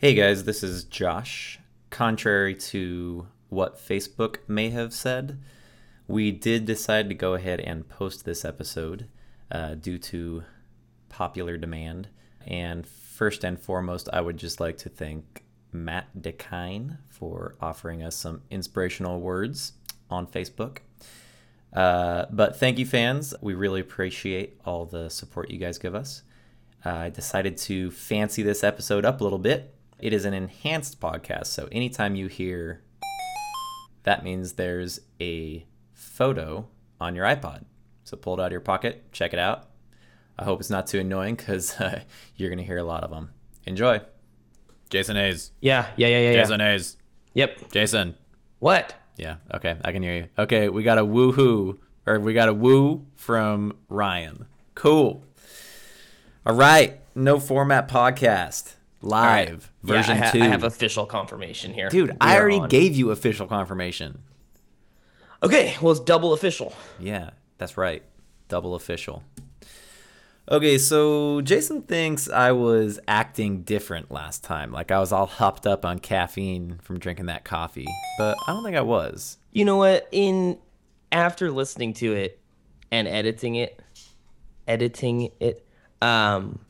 Hey 0.00 0.14
guys, 0.14 0.44
this 0.44 0.62
is 0.62 0.84
Josh. 0.84 1.58
Contrary 1.90 2.54
to 2.54 3.26
what 3.48 3.84
Facebook 3.84 4.36
may 4.46 4.70
have 4.70 4.94
said, 4.94 5.40
we 6.06 6.30
did 6.30 6.66
decide 6.66 7.08
to 7.08 7.16
go 7.16 7.34
ahead 7.34 7.58
and 7.58 7.88
post 7.88 8.24
this 8.24 8.44
episode 8.44 9.08
uh, 9.50 9.74
due 9.74 9.98
to 9.98 10.44
popular 11.08 11.56
demand. 11.56 12.10
And 12.46 12.86
first 12.86 13.42
and 13.42 13.58
foremost, 13.58 14.08
I 14.12 14.20
would 14.20 14.36
just 14.36 14.60
like 14.60 14.78
to 14.78 14.88
thank 14.88 15.42
Matt 15.72 16.06
DeKine 16.16 16.98
for 17.08 17.56
offering 17.60 18.04
us 18.04 18.14
some 18.14 18.42
inspirational 18.50 19.20
words 19.20 19.72
on 20.08 20.28
Facebook. 20.28 20.78
Uh, 21.72 22.26
but 22.30 22.56
thank 22.56 22.78
you, 22.78 22.86
fans. 22.86 23.34
We 23.40 23.54
really 23.54 23.80
appreciate 23.80 24.60
all 24.64 24.84
the 24.86 25.08
support 25.08 25.50
you 25.50 25.58
guys 25.58 25.76
give 25.76 25.96
us. 25.96 26.22
Uh, 26.86 26.90
I 26.90 27.10
decided 27.10 27.56
to 27.56 27.90
fancy 27.90 28.44
this 28.44 28.62
episode 28.62 29.04
up 29.04 29.20
a 29.20 29.24
little 29.24 29.40
bit. 29.40 29.74
It 30.00 30.12
is 30.12 30.24
an 30.24 30.32
enhanced 30.32 31.00
podcast, 31.00 31.46
so 31.46 31.68
anytime 31.72 32.14
you 32.14 32.28
hear 32.28 32.82
that 34.04 34.22
means 34.22 34.52
there's 34.52 35.00
a 35.20 35.66
photo 35.92 36.68
on 37.00 37.16
your 37.16 37.26
iPod. 37.26 37.64
So 38.04 38.16
pull 38.16 38.34
it 38.34 38.40
out 38.40 38.46
of 38.46 38.52
your 38.52 38.60
pocket, 38.60 39.12
check 39.12 39.32
it 39.32 39.40
out. 39.40 39.68
I 40.38 40.44
hope 40.44 40.60
it's 40.60 40.70
not 40.70 40.86
too 40.86 41.00
annoying 41.00 41.34
because 41.34 41.74
uh, 41.80 42.02
you're 42.36 42.48
going 42.48 42.60
to 42.60 42.64
hear 42.64 42.78
a 42.78 42.84
lot 42.84 43.02
of 43.02 43.10
them. 43.10 43.32
Enjoy. 43.64 44.00
Jason 44.88 45.16
Hayes. 45.16 45.50
Yeah, 45.60 45.88
yeah, 45.96 46.06
yeah, 46.06 46.18
yeah. 46.18 46.30
yeah. 46.30 46.42
Jason 46.42 46.60
Hayes. 46.60 46.96
Yep. 47.34 47.72
Jason. 47.72 48.14
What? 48.60 48.94
Yeah, 49.16 49.36
okay, 49.52 49.78
I 49.84 49.90
can 49.90 50.04
hear 50.04 50.14
you. 50.14 50.28
Okay, 50.38 50.68
we 50.68 50.84
got 50.84 50.98
a 50.98 51.04
woohoo, 51.04 51.76
or 52.06 52.20
we 52.20 52.34
got 52.34 52.48
a 52.48 52.54
woo 52.54 53.04
from 53.16 53.76
Ryan. 53.88 54.46
Cool. 54.76 55.24
All 56.46 56.54
right, 56.54 57.00
no 57.16 57.40
format 57.40 57.88
podcast 57.88 58.76
live 59.00 59.72
Yeah, 59.84 59.94
version 59.96 60.12
I, 60.12 60.26
ha- 60.26 60.30
two. 60.32 60.42
I 60.42 60.46
have 60.46 60.64
official 60.64 61.06
confirmation 61.06 61.72
here. 61.72 61.88
Dude, 61.88 62.10
We 62.10 62.16
I 62.20 62.36
already 62.38 62.58
on. 62.60 62.68
gave 62.68 62.96
you 62.96 63.10
official 63.10 63.46
confirmation. 63.46 64.22
Okay, 65.42 65.76
well, 65.80 65.92
it's 65.92 66.00
double 66.00 66.32
official. 66.32 66.72
Yeah, 66.98 67.30
that's 67.58 67.76
right. 67.76 68.02
Double 68.48 68.74
official. 68.74 69.22
Okay, 70.50 70.78
so 70.78 71.42
Jason 71.42 71.82
thinks 71.82 72.28
I 72.28 72.52
was 72.52 72.98
acting 73.06 73.62
different 73.62 74.10
last 74.10 74.42
time. 74.42 74.72
Like 74.72 74.90
I 74.90 74.98
was 74.98 75.12
all 75.12 75.26
hopped 75.26 75.66
up 75.66 75.84
on 75.84 75.98
caffeine 75.98 76.78
from 76.82 76.98
drinking 76.98 77.26
that 77.26 77.44
coffee. 77.44 77.86
But 78.18 78.36
I 78.46 78.52
don't 78.54 78.64
think 78.64 78.74
I 78.76 78.80
was. 78.80 79.36
You 79.52 79.64
know 79.66 79.76
what? 79.76 80.08
In 80.10 80.58
after 81.12 81.50
listening 81.50 81.92
to 81.94 82.14
it 82.14 82.40
and 82.90 83.06
editing 83.06 83.56
it, 83.56 83.80
editing 84.66 85.30
it, 85.38 85.66
um, 86.00 86.60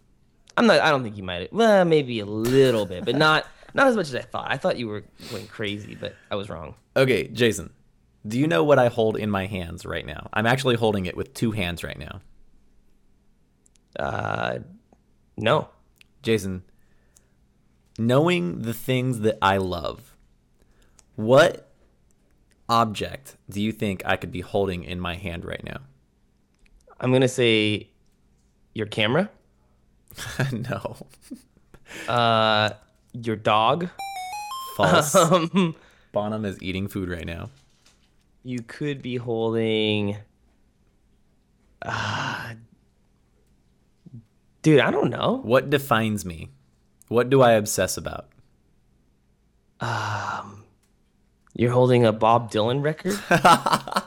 I'm 0.58 0.66
not. 0.66 0.80
I 0.80 0.90
don't 0.90 1.04
think 1.04 1.16
you 1.16 1.22
might. 1.22 1.52
Well, 1.52 1.84
maybe 1.84 2.18
a 2.18 2.26
little 2.26 2.84
bit, 2.84 3.04
but 3.04 3.14
not 3.14 3.46
not 3.74 3.86
as 3.86 3.94
much 3.94 4.08
as 4.08 4.14
I 4.16 4.22
thought. 4.22 4.50
I 4.50 4.56
thought 4.56 4.76
you 4.76 4.88
were 4.88 5.04
going 5.30 5.46
crazy, 5.46 5.94
but 5.94 6.16
I 6.30 6.34
was 6.34 6.50
wrong. 6.50 6.74
Okay, 6.96 7.28
Jason, 7.28 7.70
do 8.26 8.38
you 8.38 8.48
know 8.48 8.64
what 8.64 8.78
I 8.78 8.88
hold 8.88 9.16
in 9.16 9.30
my 9.30 9.46
hands 9.46 9.86
right 9.86 10.04
now? 10.04 10.28
I'm 10.32 10.46
actually 10.46 10.74
holding 10.74 11.06
it 11.06 11.16
with 11.16 11.32
two 11.32 11.52
hands 11.52 11.84
right 11.84 11.98
now. 11.98 12.20
Uh, 13.98 14.58
no. 15.36 15.68
Jason, 16.22 16.64
knowing 17.96 18.62
the 18.62 18.74
things 18.74 19.20
that 19.20 19.38
I 19.40 19.58
love, 19.58 20.16
what 21.14 21.70
object 22.68 23.36
do 23.48 23.62
you 23.62 23.70
think 23.70 24.02
I 24.04 24.16
could 24.16 24.32
be 24.32 24.40
holding 24.40 24.82
in 24.82 24.98
my 24.98 25.14
hand 25.14 25.44
right 25.44 25.62
now? 25.62 25.78
I'm 27.00 27.12
gonna 27.12 27.28
say 27.28 27.90
your 28.74 28.86
camera, 28.86 29.30
no. 30.52 30.96
uh, 32.08 32.70
your 33.12 33.36
dog. 33.36 33.88
False. 34.76 35.14
Um, 35.14 35.74
Bonham 36.12 36.44
is 36.44 36.60
eating 36.62 36.88
food 36.88 37.08
right 37.08 37.26
now. 37.26 37.50
you 38.44 38.60
could 38.62 39.02
be 39.02 39.16
holding. 39.16 40.16
Uh, 41.82 42.54
dude, 44.62 44.80
I 44.80 44.90
don't 44.90 45.10
know. 45.10 45.40
What 45.44 45.70
defines 45.70 46.24
me? 46.24 46.48
What 47.08 47.30
do 47.30 47.40
I 47.42 47.52
obsess 47.52 47.96
about? 47.96 48.28
Um, 49.80 50.64
You're 51.54 51.70
holding 51.72 52.04
a 52.04 52.12
Bob 52.12 52.50
Dylan 52.50 52.82
record. 52.82 53.18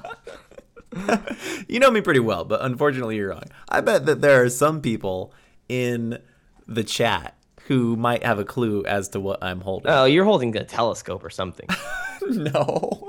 You 1.70 1.80
know 1.80 1.90
me 1.90 2.02
pretty 2.02 2.20
well, 2.20 2.44
but 2.44 2.62
unfortunately 2.66 3.16
you're 3.16 3.30
wrong. 3.30 3.46
I 3.70 3.80
bet 3.80 4.06
that 4.08 4.20
there 4.20 4.44
are 4.44 4.50
some 4.50 4.82
people 4.82 5.34
in 5.72 6.20
the 6.68 6.84
chat 6.84 7.34
who 7.68 7.96
might 7.96 8.24
have 8.24 8.40
a 8.40 8.44
clue 8.44 8.84
as 8.86 9.08
to 9.10 9.20
what 9.22 9.42
I'm 9.42 9.62
holding. 9.62 9.90
oh, 9.90 10.04
you're 10.04 10.26
holding 10.26 10.56
a 10.58 10.66
telescope 10.66 11.24
or 11.24 11.30
something. 11.30 11.68
no. 12.22 13.08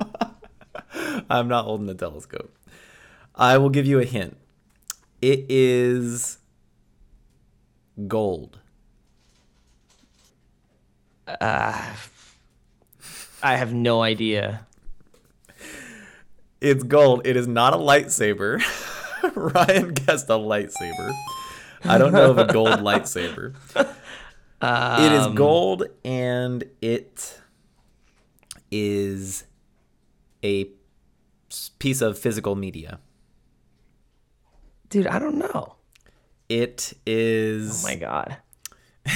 I'm 1.29 1.49
not 1.49 1.65
holding 1.65 1.89
a 1.89 1.95
telescope. 1.95 2.57
I 3.35 3.59
will 3.59 3.71
give 3.71 3.85
you 3.87 3.99
a 3.99 4.05
hint. 4.05 4.37
It 5.21 5.47
is 5.49 6.39
gold. 8.07 8.61
Uh, 11.27 11.95
I 13.43 13.57
have 13.57 13.75
no 13.75 14.03
idea. 14.03 14.67
It's 16.61 16.85
gold. 16.85 17.23
It 17.25 17.37
is 17.37 17.49
not 17.49 17.73
a 17.75 17.77
lightsaber. 17.77 18.63
Ryan 19.35 19.95
guessed 19.95 20.29
a 20.29 20.35
lightsaber. 20.35 21.13
I 21.85 21.99
don't 21.99 22.13
know 22.13 22.31
of 22.31 22.39
a 22.39 22.53
gold 22.53 22.81
lightsaber. 22.81 23.55
it 24.63 25.13
is 25.13 25.27
gold 25.35 25.85
and 26.05 26.65
it 26.81 27.41
is 28.71 29.45
a 30.45 30.71
piece 31.79 32.01
of 32.01 32.19
physical 32.19 32.55
media. 32.55 33.01
Dude, 34.89 35.07
I 35.07 35.19
don't 35.19 35.39
know. 35.39 35.77
It 36.49 36.93
is 37.07 37.85
Oh 37.85 37.89
my 37.89 37.95
god. 37.95 38.37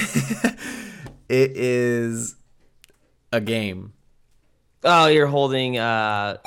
it 1.29 1.51
is 1.55 2.35
a 3.31 3.39
game. 3.39 3.93
Oh, 4.83 5.07
you're 5.07 5.27
holding 5.27 5.77
uh 5.77 6.37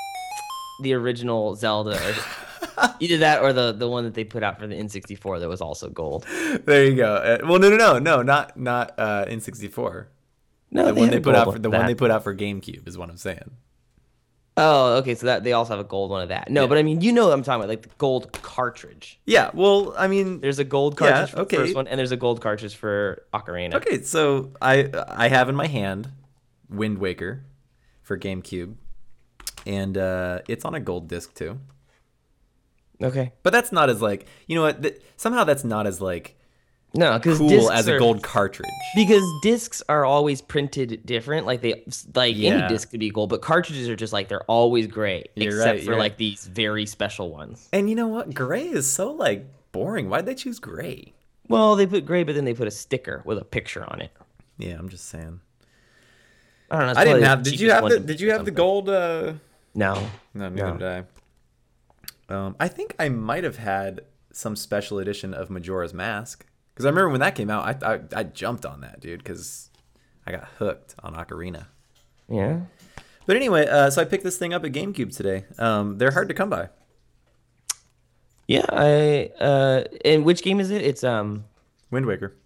the 0.82 0.94
original 0.94 1.54
Zelda. 1.54 2.14
Either 3.00 3.18
that 3.18 3.42
or 3.42 3.52
the 3.52 3.72
the 3.72 3.88
one 3.88 4.04
that 4.04 4.14
they 4.14 4.24
put 4.24 4.42
out 4.42 4.58
for 4.58 4.66
the 4.66 4.74
N64 4.74 5.40
that 5.40 5.48
was 5.48 5.60
also 5.60 5.88
gold. 5.88 6.26
There 6.64 6.84
you 6.84 6.96
go. 6.96 7.14
Uh, 7.14 7.38
well, 7.48 7.58
no, 7.58 7.70
no, 7.70 7.76
no, 7.76 7.98
no, 7.98 8.22
not 8.22 8.56
not 8.58 8.94
uh, 8.98 9.24
in 9.28 9.40
'64. 9.40 10.08
No, 10.72 10.86
The 10.86 10.94
one 10.94 11.10
they 11.10 11.20
put 11.20 11.34
out 11.34 11.52
for 11.52 11.58
the 11.58 11.68
one 11.70 11.78
one 11.80 11.86
they 11.86 11.94
put 11.94 12.10
out 12.10 12.22
for 12.22 12.34
GameCube 12.34 12.86
is 12.86 12.96
what 12.96 13.10
I'm 13.10 13.16
saying. 13.16 13.50
Oh, 14.56 14.96
okay. 14.98 15.14
So 15.14 15.26
that 15.26 15.42
they 15.42 15.52
also 15.52 15.72
have 15.72 15.80
a 15.80 15.88
gold 15.88 16.10
one 16.10 16.22
of 16.22 16.28
that. 16.28 16.50
No, 16.50 16.62
Yeah. 16.62 16.66
but 16.66 16.78
I 16.78 16.82
mean, 16.82 17.00
you 17.00 17.12
know 17.12 17.24
what 17.26 17.32
I'm 17.32 17.42
talking 17.42 17.60
about, 17.60 17.68
like 17.68 17.82
the 17.82 17.88
gold 17.98 18.30
cartridge. 18.42 19.18
Yeah. 19.24 19.50
Well, 19.54 19.94
I 19.96 20.06
mean, 20.06 20.40
There's 20.40 20.58
a 20.58 20.64
gold 20.64 20.98
Yeah, 21.00 21.08
cartridge 21.08 21.30
for 21.30 21.38
okay. 21.40 21.56
the 21.56 21.62
first 21.64 21.74
one, 21.76 21.86
and 21.88 21.98
there's 21.98 22.12
a 22.12 22.16
gold 22.16 22.40
cartridge 22.40 22.74
for 22.76 23.24
Ocarina. 23.32 23.74
Okay, 23.74 24.02
so 24.02 24.50
I 24.60 24.90
I 25.08 25.28
have 25.28 25.48
in 25.48 25.54
my 25.54 25.66
hand 25.66 26.10
Wind 26.68 26.98
Waker 26.98 27.44
for 28.02 28.18
GameCube, 28.18 28.74
and 29.66 29.96
uh, 29.96 30.40
it's 30.48 30.64
on 30.64 30.74
a 30.74 30.80
gold 30.80 31.08
disc 31.08 31.34
too. 31.34 31.58
Okay. 33.02 33.32
But 33.42 33.52
that's 33.52 33.72
not 33.72 33.88
as 33.90 34.00
like 34.02 34.26
you 34.46 34.56
know 34.56 34.62
what? 34.62 34.82
Th- 34.82 35.00
somehow 35.16 35.44
that's 35.44 35.64
not 35.64 35.86
as 35.86 36.00
like 36.00 36.36
No, 36.94 37.18
because 37.18 37.38
cool 37.38 37.70
as 37.70 37.86
a 37.88 37.98
gold 37.98 38.22
cartridge. 38.22 38.68
Because 38.94 39.22
discs 39.42 39.82
are 39.88 40.04
always 40.04 40.42
printed 40.42 41.06
different. 41.06 41.46
Like 41.46 41.60
they, 41.62 41.84
like 42.14 42.36
Yeah. 42.36 42.50
any 42.50 42.68
disc 42.68 42.90
could 42.90 43.00
be 43.00 43.10
gold, 43.10 43.30
but 43.30 43.40
cartridges 43.42 43.88
are 43.88 43.96
just 43.96 44.12
like 44.12 44.28
they're 44.28 44.42
always 44.44 44.86
gray, 44.86 45.24
You're 45.34 45.58
except 45.58 45.76
right, 45.78 45.84
for 45.84 45.92
like 45.92 46.12
right. 46.12 46.18
these 46.18 46.46
very 46.46 46.86
special 46.86 47.30
ones. 47.30 47.68
And 47.72 47.88
you 47.88 47.94
know 47.96 48.08
what? 48.08 48.34
Gray 48.34 48.66
is 48.68 48.90
so 48.90 49.12
like 49.12 49.46
boring. 49.72 50.08
Why'd 50.10 50.26
they 50.26 50.34
choose 50.34 50.58
gray? 50.58 51.14
Well, 51.48 51.74
they 51.76 51.86
put 51.86 52.06
gray, 52.06 52.22
but 52.22 52.34
then 52.34 52.44
they 52.44 52.54
put 52.54 52.68
a 52.68 52.70
sticker 52.70 53.22
with 53.24 53.38
a 53.38 53.44
picture 53.44 53.84
on 53.84 54.00
it. 54.00 54.10
Yeah, 54.58 54.76
I'm 54.78 54.88
just 54.88 55.06
saying. 55.08 55.40
I 56.70 56.78
don't 56.78 56.94
know. 56.94 57.00
I 57.00 57.04
didn't 57.04 57.22
have. 57.22 57.42
Did 57.42 57.58
you 57.58 57.70
have 57.70 57.88
the? 57.88 57.98
Did 57.98 58.20
you 58.20 58.30
have 58.30 58.44
the 58.44 58.50
gold? 58.52 58.88
Uh... 58.88 59.32
No. 59.74 59.94
No, 60.34 60.48
neither 60.48 60.72
No. 60.72 60.76
did 60.76 60.86
I. 60.88 61.04
Um, 62.30 62.56
I 62.60 62.68
think 62.68 62.94
I 62.98 63.08
might 63.08 63.44
have 63.44 63.56
had 63.56 64.02
some 64.32 64.56
special 64.56 64.98
edition 64.98 65.34
of 65.34 65.50
Majora's 65.50 65.92
Mask 65.92 66.46
because 66.72 66.86
I 66.86 66.88
remember 66.88 67.10
when 67.10 67.20
that 67.20 67.34
came 67.34 67.50
out. 67.50 67.84
I 67.84 67.94
I, 67.94 68.00
I 68.16 68.22
jumped 68.22 68.64
on 68.64 68.80
that 68.82 69.00
dude 69.00 69.18
because 69.18 69.70
I 70.26 70.32
got 70.32 70.44
hooked 70.58 70.94
on 71.02 71.14
Ocarina. 71.14 71.66
Yeah. 72.28 72.60
But 73.26 73.36
anyway, 73.36 73.66
uh, 73.66 73.90
so 73.90 74.00
I 74.00 74.04
picked 74.04 74.24
this 74.24 74.38
thing 74.38 74.54
up 74.54 74.64
at 74.64 74.72
GameCube 74.72 75.14
today. 75.14 75.44
Um, 75.58 75.98
they're 75.98 76.12
hard 76.12 76.28
to 76.28 76.34
come 76.34 76.50
by. 76.50 76.68
Yeah. 78.46 78.66
I. 78.68 79.30
Uh. 79.40 79.84
And 80.04 80.24
which 80.24 80.42
game 80.42 80.60
is 80.60 80.70
it? 80.70 80.82
It's 80.82 81.04
um. 81.04 81.44
Wind 81.90 82.06
Waker. 82.06 82.36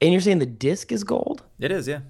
And 0.00 0.12
you're 0.12 0.20
saying 0.20 0.38
the 0.38 0.46
disc 0.46 0.92
is 0.92 1.04
gold? 1.04 1.42
It 1.58 1.70
is, 1.70 1.86
yeah. 1.86 2.00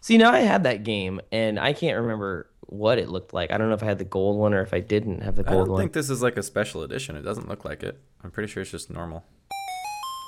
See, 0.00 0.18
now 0.18 0.32
I 0.32 0.40
had 0.40 0.64
that 0.64 0.82
game, 0.82 1.20
and 1.30 1.60
I 1.60 1.72
can't 1.72 2.00
remember 2.00 2.49
what 2.70 2.98
it 2.98 3.08
looked 3.08 3.34
like. 3.34 3.50
I 3.50 3.58
don't 3.58 3.68
know 3.68 3.74
if 3.74 3.82
I 3.82 3.86
had 3.86 3.98
the 3.98 4.04
gold 4.04 4.38
one 4.38 4.54
or 4.54 4.62
if 4.62 4.72
I 4.72 4.80
didn't 4.80 5.22
have 5.22 5.34
the 5.36 5.42
gold 5.42 5.54
one. 5.54 5.62
I 5.62 5.64
don't 5.66 5.72
one. 5.72 5.80
think 5.82 5.92
this 5.92 6.08
is 6.08 6.22
like 6.22 6.36
a 6.36 6.42
special 6.42 6.82
edition. 6.82 7.16
It 7.16 7.22
doesn't 7.22 7.48
look 7.48 7.64
like 7.64 7.82
it. 7.82 8.00
I'm 8.22 8.30
pretty 8.30 8.50
sure 8.50 8.62
it's 8.62 8.70
just 8.70 8.90
normal. 8.90 9.24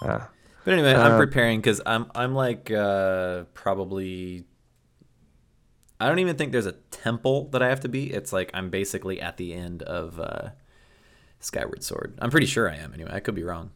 Ah. 0.05 0.29
But 0.65 0.75
anyway, 0.75 0.95
I'm 0.95 1.13
Uh, 1.13 1.17
preparing 1.19 1.61
because 1.61 1.81
I'm 1.87 2.07
I'm 2.15 2.35
like 2.35 2.71
uh, 2.71 3.45
probably. 3.55 4.45
I 6.01 6.09
don't 6.09 6.19
even 6.19 6.37
think 6.37 6.51
there's 6.51 6.67
a 6.67 6.73
temple 6.91 7.49
that 7.51 7.63
I 7.63 7.69
have 7.69 7.81
to 7.81 7.89
be. 7.89 8.13
It's 8.13 8.33
like 8.33 8.51
I'm 8.55 8.71
basically 8.71 9.21
at 9.21 9.37
the 9.37 9.55
end 9.55 9.83
of 9.85 10.19
uh, 10.19 10.51
Skyward 11.39 11.85
Sword. 11.85 12.19
I'm 12.21 12.31
pretty 12.31 12.47
sure 12.47 12.69
I 12.69 12.75
am. 12.77 12.93
Anyway, 12.93 13.11
I 13.13 13.21
could 13.21 13.37
be 13.37 13.45
wrong. 13.45 13.71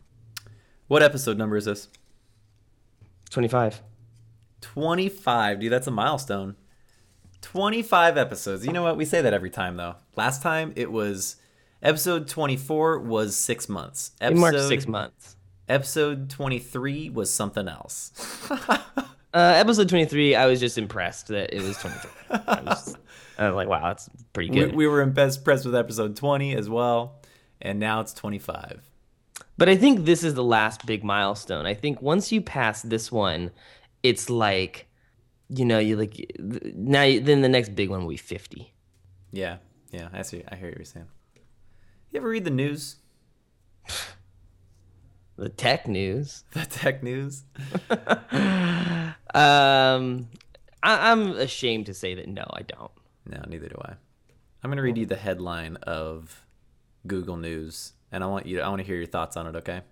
What 0.89 1.03
episode 1.05 1.39
number 1.39 1.57
is 1.57 1.65
this? 1.67 1.89
25. 3.31 3.81
25, 4.61 5.61
dude. 5.61 5.73
That's 5.73 5.87
a 5.87 5.91
milestone. 5.93 6.57
25 7.47 8.19
episodes. 8.19 8.67
You 8.67 8.73
know 8.73 8.83
what? 8.83 8.97
We 8.97 9.05
say 9.05 9.23
that 9.23 9.33
every 9.33 9.51
time 9.51 9.77
though. 9.77 9.95
Last 10.17 10.43
time 10.43 10.73
it 10.75 10.91
was 10.91 11.37
episode 11.81 12.27
24 12.27 12.99
was 12.99 13.37
six 13.37 13.69
months. 13.69 14.11
We 14.21 14.27
Episode, 14.27 14.41
marked 14.41 14.61
six 14.63 14.89
months. 14.89 15.37
Episode 15.69 16.29
23 16.29 17.11
was 17.11 17.33
something 17.33 17.69
else. 17.69 18.13
Uh, 19.35 19.53
episode 19.55 19.87
23, 19.87 20.35
I 20.35 20.47
was 20.47 20.59
just 20.59 20.79
impressed 20.79 21.29
that 21.29 21.55
it 21.55 21.61
was 21.61 21.77
23. 21.77 22.11
I 22.31 22.63
was, 22.63 22.97
I 23.37 23.47
was 23.49 23.55
like, 23.55 23.69
wow, 23.69 23.89
that's 23.89 24.09
pretty 24.33 24.49
we, 24.49 24.57
good. 24.57 24.75
we 24.75 24.87
were 24.87 25.03
impressed 25.03 25.45
with 25.45 25.75
episode 25.75 26.17
20 26.17 26.57
as 26.57 26.71
well, 26.71 27.21
and 27.61 27.79
now 27.79 28.01
it's 28.01 28.15
25. 28.15 28.81
But 29.59 29.69
I 29.69 29.77
think 29.77 30.07
this 30.07 30.25
is 30.25 30.33
the 30.33 30.43
last 30.43 30.87
big 30.87 31.05
milestone. 31.05 31.67
I 31.67 31.75
think 31.75 32.01
once 32.01 32.33
you 32.33 32.41
pass 32.41 32.81
this 32.81 33.13
one, 33.13 33.51
it's 34.03 34.31
like, 34.31 34.86
you 35.49 35.65
know, 35.65 35.79
you 35.79 35.97
like 35.97 36.33
now. 36.39 37.03
Then 37.21 37.43
the 37.43 37.49
next 37.49 37.75
big 37.75 37.91
one 37.91 38.03
will 38.03 38.11
be 38.11 38.17
50. 38.17 38.73
Yeah, 39.33 39.59
yeah. 39.91 40.09
I 40.13 40.23
see. 40.23 40.43
I 40.49 40.57
hear 40.57 40.69
what 40.69 40.79
you're 40.79 40.85
saying. 40.85 41.07
You 42.11 42.19
ever 42.21 42.29
read 42.29 42.45
the 42.45 42.51
news? 42.51 42.97
The 45.39 45.51
tech 45.51 45.87
news. 45.87 46.45
The 46.53 46.65
tech 46.65 47.03
news? 47.03 47.43
Um, 49.37 50.29
I, 50.83 51.13
I'm 51.13 51.33
ashamed 51.33 51.87
to 51.87 51.95
say 51.95 52.15
that 52.15 52.27
no, 52.27 52.45
I 52.51 52.63
don't. 52.63 52.91
No, 53.27 53.43
neither 53.47 53.69
do 53.69 53.77
I. 53.85 53.97
I'm 54.63 54.71
gonna 54.71 54.81
read 54.81 54.97
you 54.97 55.05
the 55.05 55.15
headline 55.15 55.77
of 55.83 56.47
Google 57.07 57.37
News, 57.37 57.93
and 58.11 58.25
I 58.25 58.29
want 58.29 58.47
you. 58.47 58.57
To, 58.57 58.63
I 58.63 58.69
want 58.71 58.81
to 58.81 58.87
hear 58.87 58.97
your 58.97 59.07
thoughts 59.07 59.37
on 59.37 59.47
it. 59.47 59.57
Okay. 59.57 59.83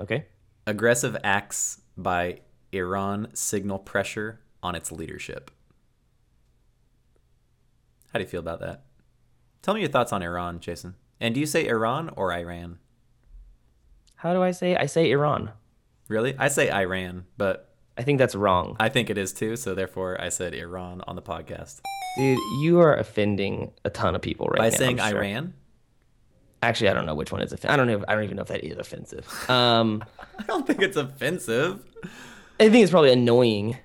Okay. 0.00 0.24
Aggressive 0.66 1.18
acts 1.22 1.82
by 1.98 2.40
Iran 2.72 3.28
signal 3.34 3.78
pressure 3.78 4.40
on 4.62 4.74
its 4.74 4.92
leadership. 4.92 5.50
How 8.12 8.18
do 8.18 8.24
you 8.24 8.28
feel 8.28 8.40
about 8.40 8.60
that? 8.60 8.84
Tell 9.62 9.74
me 9.74 9.80
your 9.80 9.90
thoughts 9.90 10.12
on 10.12 10.22
Iran, 10.22 10.60
Jason. 10.60 10.94
And 11.20 11.34
do 11.34 11.40
you 11.40 11.46
say 11.46 11.66
Iran 11.66 12.10
or 12.16 12.32
Iran? 12.32 12.78
How 14.16 14.32
do 14.32 14.42
I 14.42 14.50
say? 14.50 14.76
I 14.76 14.86
say 14.86 15.10
Iran. 15.10 15.50
Really? 16.08 16.34
I 16.38 16.48
say 16.48 16.70
Iran, 16.70 17.26
but 17.36 17.74
I 17.98 18.02
think 18.02 18.18
that's 18.18 18.34
wrong, 18.34 18.76
I 18.78 18.88
think 18.88 19.10
it 19.10 19.18
is 19.18 19.32
too. 19.32 19.56
So 19.56 19.74
therefore, 19.74 20.20
I 20.20 20.28
said 20.28 20.54
Iran 20.54 21.02
on 21.06 21.16
the 21.16 21.22
podcast 21.22 21.80
dude. 22.16 22.38
You 22.58 22.80
are 22.80 22.96
offending 22.96 23.72
a 23.84 23.90
ton 23.90 24.14
of 24.14 24.22
people 24.22 24.46
right 24.48 24.58
by 24.58 24.64
now. 24.64 24.70
By 24.70 24.76
saying 24.76 24.98
sure. 24.98 25.06
Iran. 25.06 25.54
Actually, 26.62 26.88
I 26.88 26.94
don't 26.94 27.06
know 27.06 27.14
which 27.14 27.30
one 27.30 27.42
is 27.42 27.52
offensive. 27.52 27.70
I 27.70 27.76
don't 27.76 27.86
know. 27.86 27.98
If, 27.98 28.04
I 28.08 28.14
don't 28.14 28.24
even 28.24 28.36
know 28.36 28.42
if 28.42 28.48
that 28.48 28.64
is 28.64 28.78
offensive. 28.78 29.26
Um, 29.50 30.02
I 30.38 30.42
don't 30.42 30.66
think 30.66 30.82
it's 30.82 30.96
offensive. 30.96 31.84
I 32.58 32.68
think 32.68 32.82
it's 32.82 32.90
probably 32.90 33.12
annoying 33.12 33.76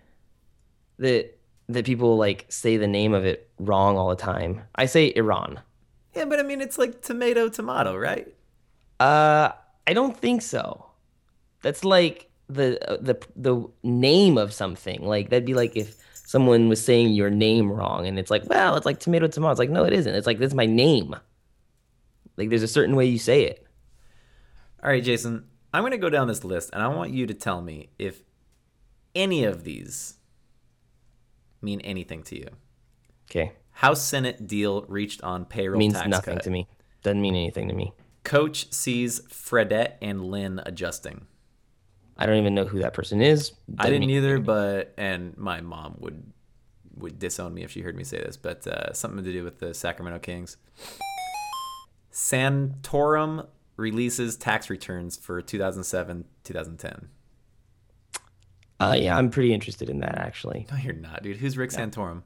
that 1.01 1.37
that 1.67 1.85
people 1.85 2.17
like 2.17 2.45
say 2.49 2.77
the 2.77 2.87
name 2.87 3.13
of 3.13 3.25
it 3.25 3.49
wrong 3.59 3.97
all 3.97 4.09
the 4.09 4.15
time. 4.15 4.61
I 4.75 4.85
say 4.85 5.11
Iran. 5.15 5.59
Yeah, 6.15 6.25
but 6.25 6.39
I 6.39 6.43
mean, 6.43 6.61
it's 6.61 6.77
like 6.77 7.01
tomato, 7.01 7.49
tomato, 7.49 7.95
right? 7.95 8.27
Uh, 8.99 9.51
I 9.87 9.93
don't 9.93 10.17
think 10.17 10.41
so. 10.41 10.85
That's 11.61 11.83
like 11.83 12.29
the 12.47 12.79
uh, 12.89 12.97
the 13.01 13.19
the 13.35 13.67
name 13.83 14.37
of 14.37 14.53
something. 14.53 15.01
Like 15.03 15.29
that'd 15.29 15.45
be 15.45 15.53
like 15.53 15.75
if 15.75 15.97
someone 16.13 16.69
was 16.69 16.83
saying 16.83 17.13
your 17.13 17.29
name 17.29 17.71
wrong, 17.71 18.07
and 18.07 18.19
it's 18.19 18.31
like, 18.31 18.47
well, 18.47 18.75
it's 18.75 18.85
like 18.85 18.99
tomato 18.99 19.27
tomato. 19.27 19.51
It's 19.51 19.59
like 19.59 19.69
no, 19.69 19.83
it 19.83 19.93
isn't. 19.93 20.13
It's 20.13 20.27
like 20.27 20.39
this 20.39 20.49
is 20.49 20.55
my 20.55 20.65
name. 20.65 21.15
Like 22.37 22.49
there's 22.49 22.63
a 22.63 22.67
certain 22.67 22.95
way 22.95 23.05
you 23.05 23.19
say 23.19 23.43
it. 23.43 23.65
All 24.83 24.89
right, 24.89 25.03
Jason, 25.03 25.45
I'm 25.73 25.83
going 25.83 25.91
to 25.91 25.97
go 25.97 26.09
down 26.09 26.27
this 26.27 26.43
list 26.43 26.71
and 26.73 26.81
I 26.81 26.87
want 26.87 27.11
you 27.11 27.27
to 27.27 27.35
tell 27.35 27.61
me 27.61 27.89
if 27.99 28.23
any 29.13 29.43
of 29.43 29.63
these 29.63 30.15
mean 31.61 31.81
anything 31.81 32.23
to 32.23 32.37
you. 32.37 32.47
Okay, 33.29 33.53
House 33.71 34.01
Senate 34.01 34.47
deal 34.47 34.83
reached 34.83 35.21
on 35.21 35.45
payroll 35.45 35.79
means 35.79 35.93
tax 35.93 36.07
nothing 36.07 36.35
cut. 36.35 36.43
to 36.43 36.49
me. 36.49 36.67
Doesn't 37.03 37.21
mean 37.21 37.35
anything 37.35 37.67
to 37.67 37.73
me. 37.73 37.93
Coach 38.23 38.71
sees 38.71 39.21
Fredette 39.21 39.93
and 40.01 40.25
Lynn 40.25 40.61
adjusting. 40.65 41.25
I 42.17 42.27
don't 42.27 42.37
even 42.37 42.53
know 42.53 42.65
who 42.65 42.79
that 42.79 42.93
person 42.93 43.21
is. 43.21 43.53
I 43.79 43.83
Doesn't 43.83 44.01
didn't 44.01 44.09
either, 44.11 44.39
but 44.39 44.93
and 44.97 45.35
my 45.37 45.61
mom 45.61 45.95
would 45.99 46.31
would 46.95 47.17
disown 47.17 47.53
me 47.53 47.63
if 47.63 47.71
she 47.71 47.81
heard 47.81 47.95
me 47.95 48.03
say 48.03 48.17
this, 48.17 48.37
but 48.37 48.67
uh, 48.67 48.93
something 48.93 49.23
to 49.23 49.31
do 49.31 49.43
with 49.43 49.59
the 49.59 49.73
Sacramento 49.73 50.19
Kings. 50.19 50.57
Santorum 52.11 53.47
releases 53.77 54.35
tax 54.35 54.69
returns 54.69 55.17
for 55.17 55.41
2007 55.41 56.25
2010. 56.43 57.09
Uh, 58.81 58.93
yeah, 58.93 59.15
I'm 59.15 59.29
pretty 59.29 59.53
interested 59.53 59.89
in 59.89 59.99
that 59.99 60.17
actually. 60.17 60.65
No, 60.71 60.77
you're 60.77 60.93
not, 60.93 61.21
dude. 61.21 61.37
Who's 61.37 61.55
Rick 61.55 61.69
Santorum? 61.69 62.23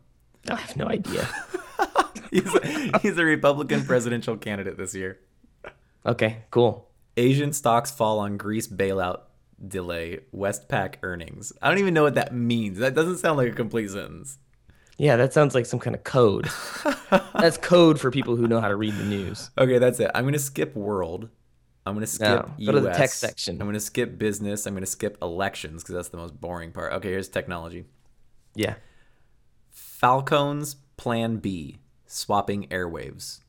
I 0.50 0.56
have 0.56 0.78
no 0.78 0.88
idea. 0.88 1.28
he's, 2.32 2.56
a, 2.56 3.00
he's 3.00 3.18
a 3.18 3.26
Republican 3.26 3.84
presidential 3.84 4.38
candidate 4.38 4.78
this 4.78 4.96
year. 4.96 5.20
okay, 6.06 6.44
cool. 6.52 6.90
Asian 7.18 7.52
stocks 7.52 7.92
fall 7.92 8.20
on 8.20 8.38
Greece 8.38 8.68
bailout 8.68 9.22
delay. 9.68 10.22
Westpac 10.34 10.96
earnings. 11.04 11.52
I 11.62 11.70
don't 11.70 11.80
even 11.80 11.94
know 11.94 12.04
what 12.04 12.16
that 12.16 12.34
means. 12.34 12.80
That 12.80 12.96
doesn't 12.96 13.18
sound 13.18 13.38
like 13.38 13.52
a 13.52 13.56
complete 13.56 13.90
sentence. 13.90 14.38
Yeah, 14.98 15.18
that 15.18 15.34
sounds 15.34 15.56
like 15.56 15.66
some 15.66 15.80
kind 15.80 15.96
of 15.96 16.06
code. 16.06 16.48
That's 17.34 17.58
code 17.58 18.00
for 18.00 18.12
people 18.12 18.38
who 18.38 18.48
know 18.48 18.62
how 18.62 18.70
to 18.70 18.78
read 18.78 18.94
the 18.96 19.04
news. 19.04 19.52
Okay, 19.58 19.78
that's 19.78 20.00
it. 20.00 20.10
I'm 20.16 20.24
gonna 20.24 20.40
skip 20.40 20.74
world. 20.74 21.28
I'm 21.86 21.94
gonna 21.94 22.08
skip 22.08 22.50
No, 22.58 22.66
go 22.66 22.72
to 22.72 22.82
the 22.82 22.92
tech 22.92 23.12
section. 23.12 23.62
I'm 23.62 23.68
gonna 23.68 23.80
skip 23.80 24.18
business. 24.18 24.66
I'm 24.66 24.74
gonna 24.74 24.86
skip 24.86 25.18
elections 25.22 25.84
because 25.84 25.96
that's 25.96 26.10
the 26.10 26.18
most 26.18 26.40
boring 26.40 26.72
part. 26.72 26.94
Okay, 26.94 27.10
here's 27.10 27.30
technology. 27.30 27.86
Yeah. 28.56 28.76
Falcon's 29.70 30.78
Plan 30.98 31.38
B, 31.38 31.78
swapping 32.08 32.68
airwaves. 32.70 33.42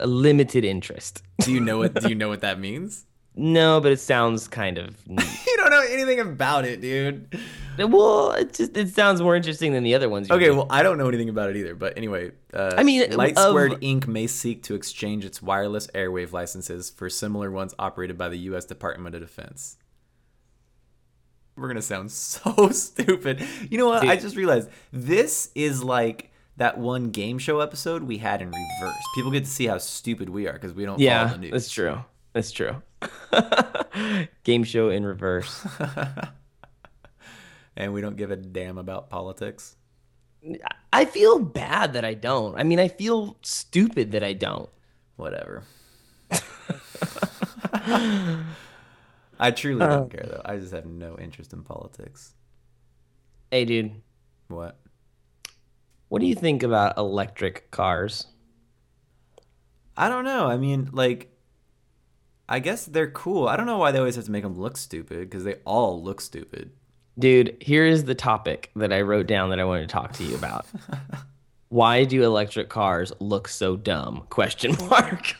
A 0.00 0.06
limited 0.06 0.64
interest. 0.64 1.22
Do 1.40 1.52
you 1.52 1.60
know 1.60 1.78
what? 1.78 1.94
do 1.94 2.08
you 2.08 2.14
know 2.16 2.28
what 2.28 2.40
that 2.40 2.58
means? 2.58 3.04
No, 3.34 3.80
but 3.80 3.92
it 3.92 4.00
sounds 4.00 4.48
kind 4.48 4.78
of. 4.78 4.96
You 5.52 5.58
don't 5.58 5.70
know 5.70 5.92
anything 5.92 6.18
about 6.18 6.64
it, 6.64 6.80
dude. 6.80 7.38
well, 7.78 8.32
it 8.32 8.54
just 8.54 8.76
it 8.76 8.88
sounds 8.88 9.20
more 9.20 9.36
interesting 9.36 9.72
than 9.72 9.84
the 9.84 9.94
other 9.94 10.08
ones. 10.08 10.30
Okay, 10.30 10.50
well, 10.50 10.66
I 10.70 10.82
don't 10.82 10.98
know 10.98 11.06
anything 11.08 11.28
about 11.28 11.50
it 11.50 11.56
either. 11.56 11.74
But 11.74 11.96
anyway, 11.96 12.32
uh, 12.54 12.72
I 12.76 12.82
mean, 12.82 13.14
Light 13.14 13.36
of- 13.36 13.50
Squared 13.50 13.72
Inc. 13.82 14.06
may 14.08 14.26
seek 14.26 14.62
to 14.64 14.74
exchange 14.74 15.24
its 15.24 15.42
wireless 15.42 15.88
airwave 15.88 16.32
licenses 16.32 16.90
for 16.90 17.10
similar 17.10 17.50
ones 17.50 17.74
operated 17.78 18.16
by 18.16 18.28
the 18.28 18.38
U.S. 18.38 18.64
Department 18.64 19.14
of 19.14 19.20
Defense. 19.20 19.76
We're 21.54 21.68
gonna 21.68 21.82
sound 21.82 22.10
so 22.12 22.70
stupid. 22.70 23.46
You 23.70 23.78
know 23.78 23.88
what? 23.88 24.08
I 24.08 24.16
just 24.16 24.36
realized 24.36 24.70
this 24.90 25.50
is 25.54 25.84
like 25.84 26.32
that 26.56 26.78
one 26.78 27.10
game 27.10 27.38
show 27.38 27.60
episode 27.60 28.02
we 28.04 28.18
had 28.18 28.42
in 28.42 28.48
reverse. 28.48 28.96
People 29.14 29.30
get 29.30 29.44
to 29.44 29.50
see 29.50 29.66
how 29.66 29.78
stupid 29.78 30.28
we 30.30 30.48
are 30.48 30.54
because 30.54 30.72
we 30.72 30.84
don't 30.84 30.94
follow 30.96 31.04
yeah, 31.04 31.24
the 31.26 31.38
news. 31.38 31.52
that's 31.52 31.70
true. 31.70 32.02
That's 32.32 32.50
true. 32.52 32.82
Game 34.44 34.64
show 34.64 34.88
in 34.90 35.04
reverse. 35.04 35.66
and 37.76 37.92
we 37.92 38.00
don't 38.00 38.16
give 38.16 38.30
a 38.30 38.36
damn 38.36 38.78
about 38.78 39.10
politics. 39.10 39.76
I 40.92 41.04
feel 41.04 41.38
bad 41.38 41.92
that 41.92 42.04
I 42.04 42.14
don't. 42.14 42.58
I 42.58 42.62
mean, 42.64 42.80
I 42.80 42.88
feel 42.88 43.36
stupid 43.42 44.12
that 44.12 44.24
I 44.24 44.32
don't. 44.32 44.68
Whatever. 45.16 45.62
I 49.38 49.50
truly 49.54 49.82
Uh. 49.82 49.88
don't 49.88 50.10
care 50.10 50.26
though. 50.28 50.42
I 50.44 50.56
just 50.58 50.72
have 50.72 50.86
no 50.86 51.16
interest 51.18 51.52
in 51.52 51.62
politics. 51.62 52.34
Hey, 53.50 53.64
dude, 53.64 54.00
What? 54.48 54.78
what 56.08 56.20
do 56.20 56.26
you 56.26 56.34
think 56.34 56.62
about 56.62 56.96
electric 56.98 57.70
cars? 57.70 58.26
I 59.96 60.08
don't 60.08 60.24
know. 60.24 60.46
I 60.46 60.56
mean, 60.56 60.88
like, 60.92 61.31
I 62.48 62.58
guess 62.58 62.84
they're 62.84 63.10
cool. 63.10 63.48
I 63.48 63.56
don't 63.56 63.66
know 63.66 63.78
why 63.78 63.92
they 63.92 63.98
always 63.98 64.16
have 64.16 64.24
to 64.26 64.30
make 64.30 64.42
them 64.42 64.58
look 64.58 64.76
stupid 64.76 65.20
because 65.20 65.44
they 65.44 65.56
all 65.64 66.02
look 66.02 66.20
stupid. 66.20 66.70
Dude, 67.18 67.56
here 67.60 67.84
is 67.86 68.04
the 68.04 68.14
topic 68.14 68.70
that 68.76 68.92
I 68.92 69.02
wrote 69.02 69.26
down 69.26 69.50
that 69.50 69.60
I 69.60 69.64
wanted 69.64 69.88
to 69.88 69.92
talk 69.92 70.12
to 70.14 70.24
you 70.24 70.34
about. 70.34 70.66
Why 71.68 72.04
do 72.04 72.22
electric 72.22 72.68
cars 72.68 73.14
look 73.18 73.48
so 73.48 73.76
dumb? 73.76 74.26
Question 74.28 74.76
mark. 74.90 75.34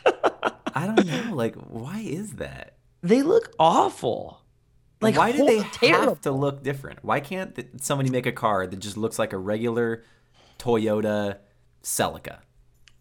I 0.73 0.87
don't 0.87 1.05
know. 1.05 1.35
Like, 1.35 1.53
why 1.55 1.99
is 1.99 2.33
that? 2.33 2.73
they 3.03 3.21
look 3.21 3.53
awful. 3.59 4.41
Like 5.01 5.17
why 5.17 5.31
do 5.33 5.45
they 5.45 5.61
terrible. 5.61 6.09
have 6.09 6.21
to 6.21 6.31
look 6.31 6.63
different? 6.63 7.03
Why 7.03 7.19
can't 7.19 7.53
th- 7.53 7.67
somebody 7.81 8.09
make 8.09 8.25
a 8.25 8.31
car 8.31 8.65
that 8.65 8.79
just 8.79 8.95
looks 8.97 9.19
like 9.19 9.33
a 9.33 9.37
regular 9.37 10.03
Toyota 10.57 11.37
Celica? 11.83 12.39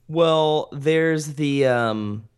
Well, 0.08 0.68
there's 0.72 1.34
the 1.34 1.66
um 1.66 2.28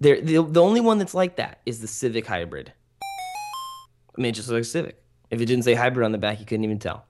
there 0.00 0.20
the, 0.20 0.42
the 0.42 0.62
only 0.62 0.80
one 0.80 0.98
that's 0.98 1.14
like 1.14 1.36
that 1.36 1.60
is 1.66 1.80
the 1.80 1.88
Civic 1.88 2.26
Hybrid. 2.26 2.72
I 3.02 4.20
mean, 4.20 4.30
it 4.30 4.34
just 4.34 4.48
looks 4.48 4.68
Civic. 4.68 5.00
If 5.30 5.40
it 5.40 5.46
didn't 5.46 5.64
say 5.64 5.74
hybrid 5.74 6.04
on 6.04 6.12
the 6.12 6.18
back, 6.18 6.40
you 6.40 6.46
couldn't 6.46 6.64
even 6.64 6.78
tell. 6.78 7.04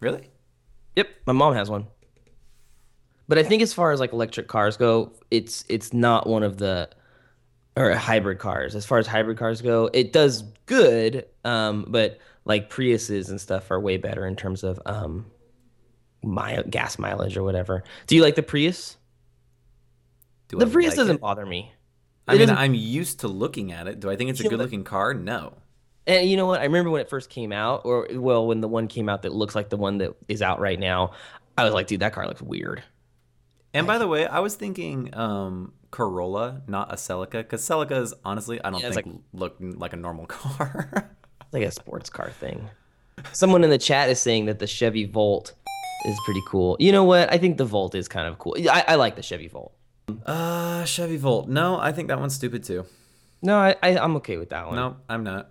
Really? 0.00 0.30
Yep, 0.96 1.08
my 1.26 1.32
mom 1.32 1.54
has 1.54 1.68
one. 1.70 1.86
But 3.28 3.38
I 3.38 3.42
think 3.42 3.62
as 3.62 3.74
far 3.74 3.92
as 3.92 4.00
like 4.00 4.12
electric 4.12 4.48
cars 4.48 4.76
go, 4.76 5.12
it's 5.30 5.64
it's 5.68 5.92
not 5.92 6.26
one 6.26 6.42
of 6.42 6.56
the 6.58 6.88
or 7.76 7.92
hybrid 7.94 8.38
cars. 8.38 8.74
As 8.74 8.86
far 8.86 8.98
as 8.98 9.06
hybrid 9.06 9.38
cars 9.38 9.60
go, 9.60 9.90
it 9.92 10.12
does 10.12 10.42
good, 10.66 11.26
um, 11.44 11.84
but 11.88 12.18
like 12.44 12.70
Priuses 12.70 13.28
and 13.28 13.40
stuff 13.40 13.70
are 13.70 13.78
way 13.78 13.98
better 13.98 14.26
in 14.26 14.34
terms 14.34 14.64
of 14.64 14.80
um, 14.86 15.26
mile, 16.24 16.62
gas 16.68 16.98
mileage 16.98 17.36
or 17.36 17.42
whatever. 17.42 17.84
Do 18.06 18.16
you 18.16 18.22
like 18.22 18.34
the 18.34 18.42
Prius? 18.42 18.96
Do 20.48 20.58
The 20.58 20.66
I 20.66 20.70
Prius 20.70 20.88
like 20.92 20.96
doesn't 20.96 21.16
it? 21.16 21.20
bother 21.20 21.44
me. 21.44 21.72
I 22.28 22.36
mean, 22.36 22.50
I'm 22.50 22.74
used 22.74 23.20
to 23.20 23.28
looking 23.28 23.72
at 23.72 23.86
it. 23.88 24.00
Do 24.00 24.10
I 24.10 24.16
think 24.16 24.30
it's 24.30 24.40
a 24.40 24.48
good 24.48 24.58
looking 24.58 24.84
car? 24.84 25.14
No. 25.14 25.54
And 26.06 26.28
you 26.28 26.36
know 26.36 26.46
what? 26.46 26.60
I 26.60 26.64
remember 26.64 26.90
when 26.90 27.00
it 27.00 27.10
first 27.10 27.28
came 27.30 27.52
out, 27.52 27.82
or 27.84 28.08
well, 28.12 28.46
when 28.46 28.60
the 28.60 28.68
one 28.68 28.88
came 28.88 29.08
out 29.08 29.22
that 29.22 29.32
looks 29.32 29.54
like 29.54 29.68
the 29.68 29.76
one 29.76 29.98
that 29.98 30.14
is 30.28 30.40
out 30.42 30.58
right 30.60 30.78
now. 30.78 31.12
I 31.56 31.64
was 31.64 31.74
like, 31.74 31.86
dude, 31.86 32.00
that 32.00 32.12
car 32.12 32.26
looks 32.26 32.40
weird. 32.40 32.82
And 33.74 33.86
by 33.86 33.98
the 33.98 34.08
way, 34.08 34.26
I 34.26 34.40
was 34.40 34.54
thinking 34.54 35.14
um, 35.14 35.72
Corolla, 35.90 36.62
not 36.66 36.92
a 36.92 36.96
Celica, 36.96 37.32
because 37.32 37.62
Celicas, 37.62 38.14
honestly, 38.24 38.62
I 38.62 38.70
don't 38.70 38.80
Yeah, 38.80 38.90
think 38.90 39.22
look 39.32 39.56
like 39.60 39.92
a 39.92 39.96
normal 39.96 40.26
car. 40.28 41.10
Like 41.52 41.62
a 41.64 41.70
sports 41.70 42.10
car 42.10 42.30
thing. 42.30 42.70
Someone 43.32 43.64
in 43.64 43.70
the 43.70 43.78
chat 43.78 44.08
is 44.08 44.20
saying 44.20 44.46
that 44.46 44.58
the 44.60 44.66
Chevy 44.66 45.04
Volt 45.04 45.52
is 46.06 46.18
pretty 46.24 46.42
cool. 46.48 46.76
You 46.78 46.92
know 46.92 47.04
what? 47.04 47.32
I 47.32 47.38
think 47.38 47.58
the 47.58 47.64
Volt 47.64 47.94
is 47.94 48.08
kind 48.08 48.28
of 48.28 48.38
cool. 48.38 48.56
I, 48.70 48.84
I 48.88 48.94
like 48.94 49.16
the 49.16 49.22
Chevy 49.22 49.48
Volt. 49.48 49.72
Uh, 50.26 50.84
Chevy 50.84 51.16
Volt. 51.16 51.48
No, 51.48 51.78
I 51.78 51.92
think 51.92 52.08
that 52.08 52.18
one's 52.18 52.34
stupid 52.34 52.64
too. 52.64 52.86
No, 53.42 53.56
I, 53.56 53.76
I 53.82 53.98
I'm 53.98 54.16
okay 54.16 54.36
with 54.36 54.50
that 54.50 54.66
one. 54.66 54.76
No, 54.76 54.96
I'm 55.08 55.24
not. 55.24 55.50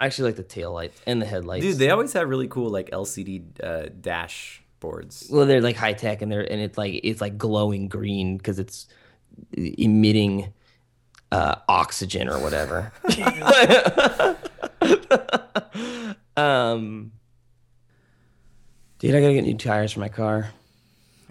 I 0.00 0.06
actually 0.06 0.30
like 0.30 0.36
the 0.36 0.42
tail 0.44 0.72
lights 0.72 1.00
and 1.06 1.20
the 1.20 1.26
headlights. 1.26 1.64
Dude, 1.64 1.78
they 1.78 1.90
always 1.90 2.12
have 2.12 2.28
really 2.28 2.48
cool 2.48 2.70
like 2.70 2.90
LCD 2.90 3.42
uh, 3.62 3.88
dashboards. 4.00 5.30
well, 5.30 5.46
they're 5.46 5.60
like 5.60 5.76
high 5.76 5.92
tech 5.92 6.22
and 6.22 6.30
they're 6.30 6.50
and 6.50 6.60
it's 6.60 6.78
like 6.78 7.00
it's 7.02 7.20
like 7.20 7.36
glowing 7.36 7.88
green 7.88 8.36
because 8.36 8.58
it's 8.58 8.86
emitting 9.52 10.52
uh, 11.30 11.56
oxygen 11.68 12.28
or 12.28 12.38
whatever. 12.38 12.92
um, 16.36 17.12
dude, 18.98 19.14
I 19.14 19.20
gotta 19.20 19.34
get 19.34 19.44
new 19.44 19.56
tires 19.56 19.92
for 19.92 20.00
my 20.00 20.08
car. 20.08 20.50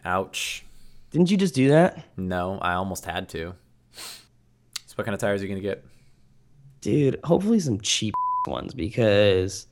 Ouch. 0.06 0.64
Didn't 1.12 1.32
you 1.32 1.38
just 1.38 1.56
do 1.56 1.70
that? 1.70 2.06
No, 2.18 2.60
I 2.62 2.74
almost 2.74 3.06
had 3.06 3.30
to. 3.30 3.56
So, 3.94 4.94
what 4.96 5.06
kind 5.06 5.16
of 5.16 5.22
tires 5.22 5.42
are 5.42 5.46
you 5.46 5.50
gonna 5.50 5.62
get? 5.62 5.86
Dude, 6.82 7.20
hopefully 7.24 7.60
some 7.60 7.80
cheap 7.82 8.14
ones 8.48 8.74
because 8.74 9.68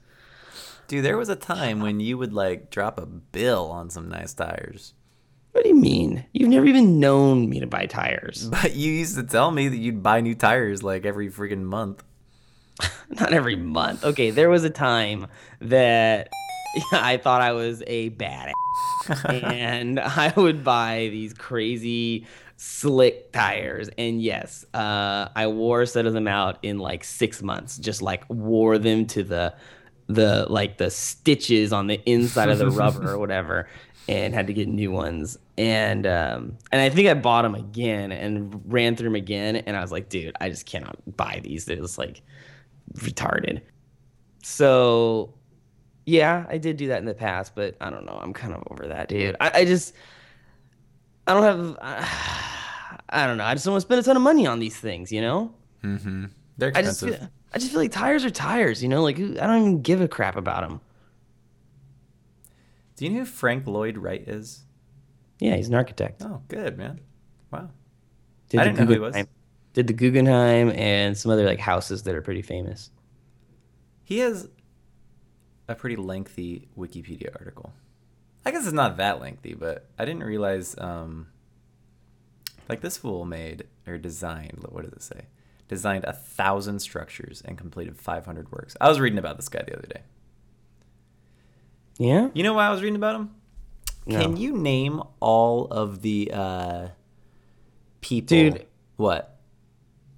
Dude, 0.87 1.03
there 1.03 1.17
was 1.17 1.29
a 1.29 1.35
time 1.35 1.79
when 1.79 1.99
you 1.99 2.17
would 2.17 2.33
like 2.33 2.69
drop 2.69 2.99
a 2.99 3.05
bill 3.05 3.71
on 3.71 3.89
some 3.89 4.07
nice 4.09 4.33
tires. 4.33 4.93
what 5.51 5.63
do 5.63 5.69
you 5.69 5.75
mean? 5.75 6.25
You've 6.31 6.49
never 6.49 6.65
even 6.67 6.99
known 6.99 7.49
me 7.49 7.59
to 7.59 7.67
buy 7.67 7.85
tires. 7.87 8.47
But 8.51 8.75
you 8.75 8.91
used 8.91 9.15
to 9.15 9.23
tell 9.23 9.51
me 9.51 9.67
that 9.67 9.77
you'd 9.77 10.03
buy 10.03 10.21
new 10.21 10.35
tires 10.35 10.83
like 10.83 11.05
every 11.05 11.29
freaking 11.29 11.63
month. 11.63 12.03
Not 13.09 13.33
every 13.33 13.55
month. 13.55 14.03
Okay, 14.03 14.29
there 14.31 14.49
was 14.49 14.63
a 14.63 14.69
time 14.69 15.27
that 15.61 16.29
I 16.91 17.17
thought 17.17 17.41
I 17.41 17.53
was 17.53 17.83
a 17.87 18.09
badass. 18.11 18.53
and 19.43 19.99
I 19.99 20.33
would 20.35 20.63
buy 20.63 21.09
these 21.11 21.33
crazy 21.33 22.25
slick 22.57 23.31
tires. 23.31 23.89
And 23.97 24.21
yes, 24.21 24.65
uh, 24.73 25.29
I 25.35 25.47
wore 25.47 25.81
a 25.81 25.87
set 25.87 26.05
of 26.05 26.13
them 26.13 26.27
out 26.27 26.59
in 26.63 26.79
like 26.79 27.03
six 27.03 27.41
months. 27.41 27.77
Just 27.77 28.01
like 28.01 28.23
wore 28.29 28.77
them 28.77 29.05
to 29.07 29.23
the 29.23 29.53
the 30.07 30.45
like 30.49 30.77
the 30.77 30.89
stitches 30.91 31.73
on 31.73 31.87
the 31.87 32.01
inside 32.09 32.49
of 32.49 32.59
the 32.59 32.69
rubber 32.69 33.13
or 33.13 33.17
whatever, 33.19 33.67
and 34.07 34.33
had 34.33 34.47
to 34.47 34.53
get 34.53 34.67
new 34.67 34.91
ones. 34.91 35.37
And 35.57 36.05
um, 36.05 36.57
and 36.71 36.81
I 36.81 36.89
think 36.89 37.07
I 37.07 37.13
bought 37.13 37.43
them 37.43 37.55
again 37.55 38.11
and 38.11 38.61
ran 38.71 38.95
through 38.95 39.09
them 39.09 39.15
again. 39.15 39.55
And 39.55 39.75
I 39.75 39.81
was 39.81 39.91
like, 39.91 40.09
dude, 40.09 40.35
I 40.39 40.49
just 40.49 40.65
cannot 40.65 40.97
buy 41.17 41.41
these. 41.43 41.65
They're 41.65 41.77
just 41.77 41.97
like 41.97 42.21
retarded. 42.95 43.61
So 44.43 45.33
yeah, 46.05 46.45
I 46.47 46.57
did 46.57 46.77
do 46.77 46.87
that 46.89 46.99
in 46.99 47.05
the 47.05 47.13
past, 47.13 47.53
but 47.55 47.75
I 47.81 47.89
don't 47.89 48.05
know. 48.05 48.19
I'm 48.21 48.33
kind 48.33 48.53
of 48.53 48.63
over 48.69 48.87
that, 48.87 49.09
dude. 49.09 49.35
I, 49.39 49.51
I 49.61 49.65
just, 49.65 49.93
I 51.25 51.33
don't 51.33 51.43
have, 51.43 51.77
I 53.09 53.25
don't 53.25 53.37
know. 53.37 53.43
I 53.43 53.53
just 53.53 53.65
don't 53.65 53.73
want 53.73 53.81
to 53.81 53.87
spend 53.87 53.99
a 54.01 54.03
ton 54.03 54.15
of 54.15 54.21
money 54.21 54.45
on 54.45 54.59
these 54.59 54.77
things, 54.77 55.11
you 55.11 55.21
know? 55.21 55.53
Mm-hmm. 55.83 56.25
They're 56.57 56.71
I 56.75 56.81
just, 56.81 57.01
expensive. 57.01 57.19
feel, 57.19 57.29
I 57.53 57.57
just 57.57 57.71
feel 57.71 57.81
like 57.81 57.91
tires 57.91 58.23
are 58.23 58.29
tires, 58.29 58.83
you 58.83 58.89
know? 58.89 59.01
Like 59.01 59.17
I 59.17 59.47
don't 59.47 59.61
even 59.61 59.81
give 59.81 60.01
a 60.01 60.07
crap 60.07 60.35
about 60.35 60.67
them. 60.67 60.79
Do 62.95 63.05
you 63.05 63.11
know 63.11 63.19
who 63.19 63.25
Frank 63.25 63.67
Lloyd 63.67 63.97
Wright 63.97 64.25
is? 64.27 64.63
Yeah, 65.39 65.55
he's 65.55 65.67
an 65.67 65.75
architect. 65.75 66.21
Oh, 66.23 66.41
good 66.47 66.77
man. 66.77 67.01
Wow. 67.51 67.69
Did 68.49 68.59
I 68.59 68.63
didn't 68.65 68.79
know 68.79 68.85
who 68.85 68.93
he 68.93 68.99
was. 68.99 69.15
Did 69.73 69.87
the 69.87 69.93
Guggenheim 69.93 70.69
and 70.69 71.17
some 71.17 71.31
other 71.31 71.45
like 71.45 71.59
houses 71.59 72.03
that 72.03 72.15
are 72.15 72.21
pretty 72.21 72.41
famous. 72.41 72.91
He 74.05 74.19
has 74.19 74.47
a 75.67 75.75
pretty 75.75 75.95
lengthy 75.95 76.67
Wikipedia 76.77 77.29
article. 77.37 77.73
I 78.45 78.51
guess 78.51 78.65
it's 78.65 78.73
not 78.73 78.97
that 78.97 79.19
lengthy, 79.19 79.53
but 79.55 79.87
I 79.97 80.05
didn't 80.05 80.23
realize 80.23 80.75
um 80.77 81.27
like 82.69 82.81
this 82.81 82.97
fool 82.97 83.25
made 83.25 83.65
or 83.87 83.97
designed 83.97 84.65
what 84.69 84.83
does 84.83 84.93
it 84.93 85.03
say? 85.03 85.25
Designed 85.67 86.03
a 86.03 86.13
thousand 86.13 86.79
structures 86.79 87.41
and 87.43 87.57
completed 87.57 87.97
500 87.97 88.51
works. 88.51 88.77
I 88.79 88.87
was 88.87 88.99
reading 88.99 89.17
about 89.17 89.37
this 89.37 89.49
guy 89.49 89.63
the 89.65 89.75
other 89.75 89.87
day. 89.87 90.01
Yeah? 91.97 92.29
You 92.33 92.43
know 92.43 92.53
why 92.53 92.67
I 92.67 92.71
was 92.71 92.81
reading 92.81 92.97
about 92.97 93.15
him? 93.15 93.31
No. 94.05 94.19
Can 94.21 94.37
you 94.37 94.55
name 94.55 95.01
all 95.19 95.65
of 95.67 96.01
the 96.03 96.29
uh 96.31 96.87
people? 98.01 98.27
Dude. 98.27 98.65
what? 98.97 99.39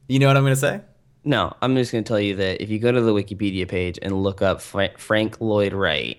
You 0.09 0.19
know 0.19 0.27
what 0.27 0.35
I'm 0.35 0.43
gonna 0.43 0.55
say? 0.57 0.81
No, 1.27 1.53
I'm 1.61 1.75
just 1.75 1.91
going 1.91 2.05
to 2.05 2.07
tell 2.07 2.21
you 2.21 2.37
that 2.37 2.63
if 2.63 2.69
you 2.69 2.79
go 2.79 2.89
to 2.89 3.01
the 3.01 3.13
Wikipedia 3.13 3.67
page 3.67 3.99
and 4.01 4.23
look 4.23 4.41
up 4.41 4.61
Fra- 4.61 4.97
Frank 4.97 5.41
Lloyd 5.41 5.73
Wright, 5.73 6.17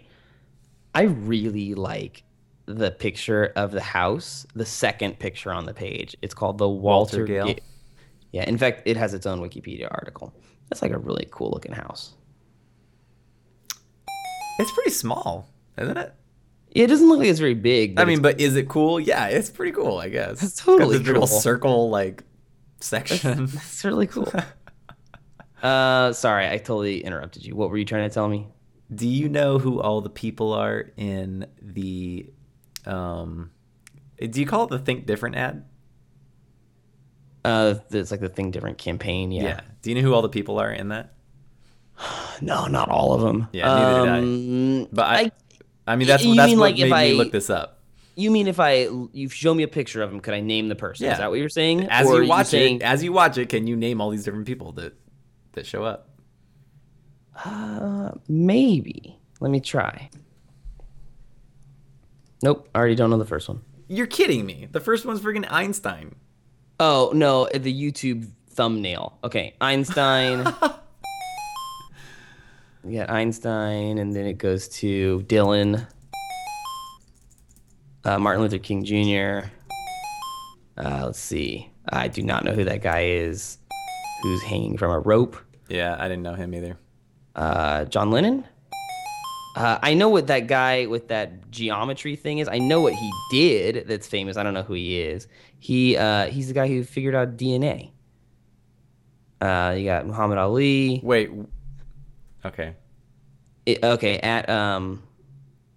I 0.94 1.04
really 1.04 1.74
like 1.74 2.24
the 2.66 2.90
picture 2.90 3.50
of 3.56 3.70
the 3.72 3.80
house, 3.80 4.46
the 4.54 4.66
second 4.66 5.18
picture 5.18 5.50
on 5.50 5.64
the 5.64 5.72
page. 5.72 6.14
It's 6.20 6.34
called 6.34 6.58
the 6.58 6.68
Walter, 6.68 7.20
Walter 7.20 7.24
Gale? 7.24 7.46
Ga- 7.46 7.62
Yeah, 8.32 8.44
in 8.46 8.58
fact, 8.58 8.82
it 8.84 8.98
has 8.98 9.14
its 9.14 9.24
own 9.24 9.40
Wikipedia 9.40 9.88
article. 9.90 10.34
That's 10.68 10.82
like 10.82 10.90
a 10.90 10.98
really 10.98 11.26
cool 11.30 11.50
looking 11.52 11.72
house. 11.72 12.12
It's 14.58 14.72
pretty 14.72 14.90
small, 14.90 15.48
isn't 15.78 15.96
it? 15.96 16.12
Yeah, 16.72 16.84
it 16.84 16.88
doesn't 16.88 17.08
look 17.08 17.20
like 17.20 17.28
it's 17.28 17.38
very 17.38 17.54
big. 17.54 17.98
I 17.98 18.04
mean, 18.04 18.20
but 18.20 18.38
is 18.40 18.56
it 18.56 18.68
cool? 18.68 19.00
Yeah, 19.00 19.28
it's 19.28 19.48
pretty 19.48 19.72
cool, 19.72 19.96
I 19.96 20.10
guess. 20.10 20.42
It's 20.42 20.56
totally 20.56 20.96
Got 20.98 21.04
this 21.04 21.12
little 21.14 21.26
circle 21.26 21.88
like 21.88 22.24
section. 22.80 23.44
it's 23.44 23.82
really 23.86 24.06
cool. 24.06 24.30
uh, 25.62 26.12
sorry, 26.12 26.48
I 26.48 26.58
totally 26.58 27.02
interrupted 27.04 27.44
you. 27.44 27.54
What 27.56 27.70
were 27.70 27.78
you 27.78 27.84
trying 27.84 28.08
to 28.08 28.14
tell 28.14 28.28
me? 28.28 28.48
Do 28.94 29.06
you 29.06 29.28
know 29.28 29.58
who 29.58 29.80
all 29.80 30.00
the 30.00 30.10
people 30.10 30.52
are 30.54 30.90
in 30.96 31.46
the 31.60 32.26
um 32.86 33.50
do 34.18 34.40
you 34.40 34.46
call 34.46 34.64
it 34.64 34.70
the 34.70 34.78
Think 34.78 35.06
Different 35.06 35.36
ad? 35.36 35.64
Uh, 37.44 37.74
it's 37.90 38.10
like 38.10 38.20
the 38.20 38.28
Think 38.28 38.52
Different 38.52 38.78
campaign. 38.78 39.30
Yeah. 39.30 39.42
yeah. 39.42 39.60
Do 39.82 39.90
you 39.90 39.96
know 39.96 40.02
who 40.02 40.12
all 40.14 40.22
the 40.22 40.28
people 40.28 40.58
are 40.58 40.70
in 40.70 40.88
that? 40.88 41.14
No, 42.40 42.66
not 42.66 42.88
all 42.88 43.14
of 43.14 43.20
them. 43.20 43.48
Yeah, 43.52 43.66
neither 43.66 44.00
did 44.00 44.08
I. 44.12 44.18
Um, 44.18 44.88
But 44.92 45.02
I 45.06 45.20
I- 45.22 45.32
I, 45.88 45.96
mean 45.96 46.06
that's 46.06 46.22
that's 46.22 46.50
mean 46.50 46.58
what 46.60 46.70
like 46.70 46.74
if 46.78 46.88
made 46.88 47.10
me 47.10 47.14
I- 47.14 47.16
look 47.18 47.32
this 47.32 47.50
up. 47.50 47.80
You 48.14 48.30
mean 48.30 48.46
if 48.46 48.60
I 48.60 48.88
you 49.12 49.28
show 49.28 49.54
me 49.54 49.64
a 49.64 49.68
picture 49.68 50.02
of 50.02 50.12
him, 50.12 50.20
could 50.20 50.34
I 50.34 50.40
name 50.40 50.68
the 50.68 50.76
person? 50.76 51.06
Yeah. 51.06 51.12
Is 51.12 51.18
that 51.18 51.30
what 51.30 51.38
you're 51.40 51.48
saying? 51.48 51.88
As 51.90 52.06
Or 52.06 52.22
you 52.22 52.28
watch 52.28 52.46
saying, 52.46 52.76
it, 52.76 52.82
as 52.82 53.02
you 53.02 53.12
watch 53.12 53.38
it, 53.38 53.48
can 53.48 53.66
you 53.66 53.74
name 53.76 54.00
all 54.00 54.10
these 54.10 54.24
different 54.24 54.46
people 54.46 54.70
that 54.72 54.92
that 55.58 55.66
show 55.66 55.84
up? 55.84 56.08
uh, 57.44 58.12
maybe. 58.28 59.18
Let 59.40 59.50
me 59.50 59.60
try. 59.60 60.10
Nope, 62.42 62.68
I 62.74 62.78
already 62.78 62.94
don't 62.94 63.10
know 63.10 63.18
the 63.18 63.24
first 63.24 63.48
one. 63.48 63.60
You're 63.88 64.06
kidding 64.06 64.44
me. 64.46 64.68
The 64.70 64.80
first 64.80 65.04
one's 65.04 65.20
freaking 65.20 65.46
Einstein. 65.50 66.14
Oh 66.80 67.12
no, 67.14 67.48
the 67.52 67.72
YouTube 67.72 68.28
thumbnail. 68.50 69.18
Okay, 69.24 69.54
Einstein. 69.60 70.44
we 72.84 72.94
got 72.94 73.10
Einstein, 73.10 73.98
and 73.98 74.14
then 74.14 74.26
it 74.26 74.38
goes 74.38 74.68
to 74.68 75.20
Dylan, 75.26 75.86
uh, 78.04 78.18
Martin 78.18 78.42
Luther 78.42 78.58
King 78.58 78.84
Jr. 78.84 79.48
Uh, 80.76 81.06
let's 81.06 81.18
see. 81.18 81.70
I 81.88 82.08
do 82.08 82.22
not 82.22 82.44
know 82.44 82.52
who 82.52 82.64
that 82.64 82.82
guy 82.82 83.04
is. 83.06 83.58
Who's 84.22 84.42
hanging 84.42 84.76
from 84.76 84.90
a 84.90 84.98
rope? 84.98 85.36
Yeah, 85.68 85.96
I 85.98 86.08
didn't 86.08 86.22
know 86.22 86.34
him 86.34 86.54
either. 86.54 86.78
Uh, 87.34 87.84
John 87.84 88.10
Lennon. 88.10 88.44
Uh, 89.56 89.78
I 89.82 89.94
know 89.94 90.08
what 90.08 90.28
that 90.28 90.46
guy 90.46 90.86
with 90.86 91.08
that 91.08 91.50
geometry 91.50 92.16
thing 92.16 92.38
is. 92.38 92.48
I 92.48 92.58
know 92.58 92.80
what 92.80 92.92
he 92.94 93.10
did 93.30 93.88
that's 93.88 94.06
famous. 94.06 94.36
I 94.36 94.42
don't 94.42 94.54
know 94.54 94.62
who 94.62 94.74
he 94.74 95.00
is. 95.00 95.26
He 95.58 95.96
uh, 95.96 96.26
he's 96.26 96.48
the 96.48 96.54
guy 96.54 96.68
who 96.68 96.84
figured 96.84 97.14
out 97.14 97.36
DNA. 97.36 97.90
Uh, 99.40 99.74
you 99.76 99.84
got 99.84 100.06
Muhammad 100.06 100.38
Ali. 100.38 101.00
Wait. 101.02 101.30
Okay. 102.44 102.74
It, 103.66 103.84
okay, 103.84 104.18
at 104.20 104.48
um, 104.48 105.02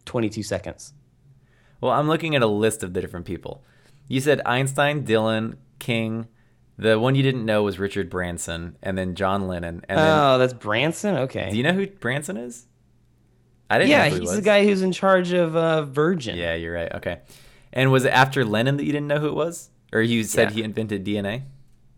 22 0.06 0.44
seconds. 0.44 0.94
Well, 1.82 1.92
I'm 1.92 2.08
looking 2.08 2.36
at 2.36 2.42
a 2.42 2.48
list 2.48 2.84
of 2.84 2.94
the 2.94 3.02
different 3.02 3.26
people. 3.26 3.64
You 4.08 4.22
said 4.22 4.42
Einstein, 4.46 5.06
Dylan, 5.06 5.58
King. 5.80 6.28
The 6.82 7.00
one 7.00 7.14
you 7.16 7.22
didn't 7.24 7.46
know 7.46 7.62
was 7.64 7.78
Richard 7.78 8.10
Branson, 8.10 8.76
and 8.82 8.98
then 8.98 9.14
John 9.16 9.48
Lennon. 9.48 9.86
And 9.88 10.00
then, 10.00 10.20
Oh, 10.20 10.38
that's 10.40 10.54
Branson. 10.54 11.16
Okay. 11.16 11.52
do 11.52 11.58
you 11.58 11.64
know 11.64 11.74
who 11.74 11.86
Branson 11.88 12.38
is? 12.38 12.66
I 13.70 13.78
didn't. 13.78 13.92
yeah, 13.92 14.06
know 14.06 14.10
who 14.10 14.16
he 14.16 14.22
he's 14.22 14.36
the 14.36 14.42
guy 14.42 14.66
who's 14.66 14.82
in 14.82 14.92
charge 14.92 15.32
of 15.32 15.56
uh, 15.56 15.84
Virgin. 15.84 16.36
Yeah, 16.38 16.56
you're 16.56 16.74
right. 16.74 16.92
Okay. 16.96 17.20
And 17.72 17.92
was 17.92 18.04
it 18.06 18.10
after 18.10 18.44
Lennon 18.44 18.78
that 18.78 18.84
you 18.86 18.92
didn't 18.92 19.08
know 19.08 19.20
who 19.20 19.28
it 19.28 19.36
was, 19.36 19.70
or 19.94 20.02
you 20.02 20.24
said 20.24 20.50
Yeah. 20.50 20.56
he 20.56 20.64
invented 20.64 21.06
DNA, 21.06 21.44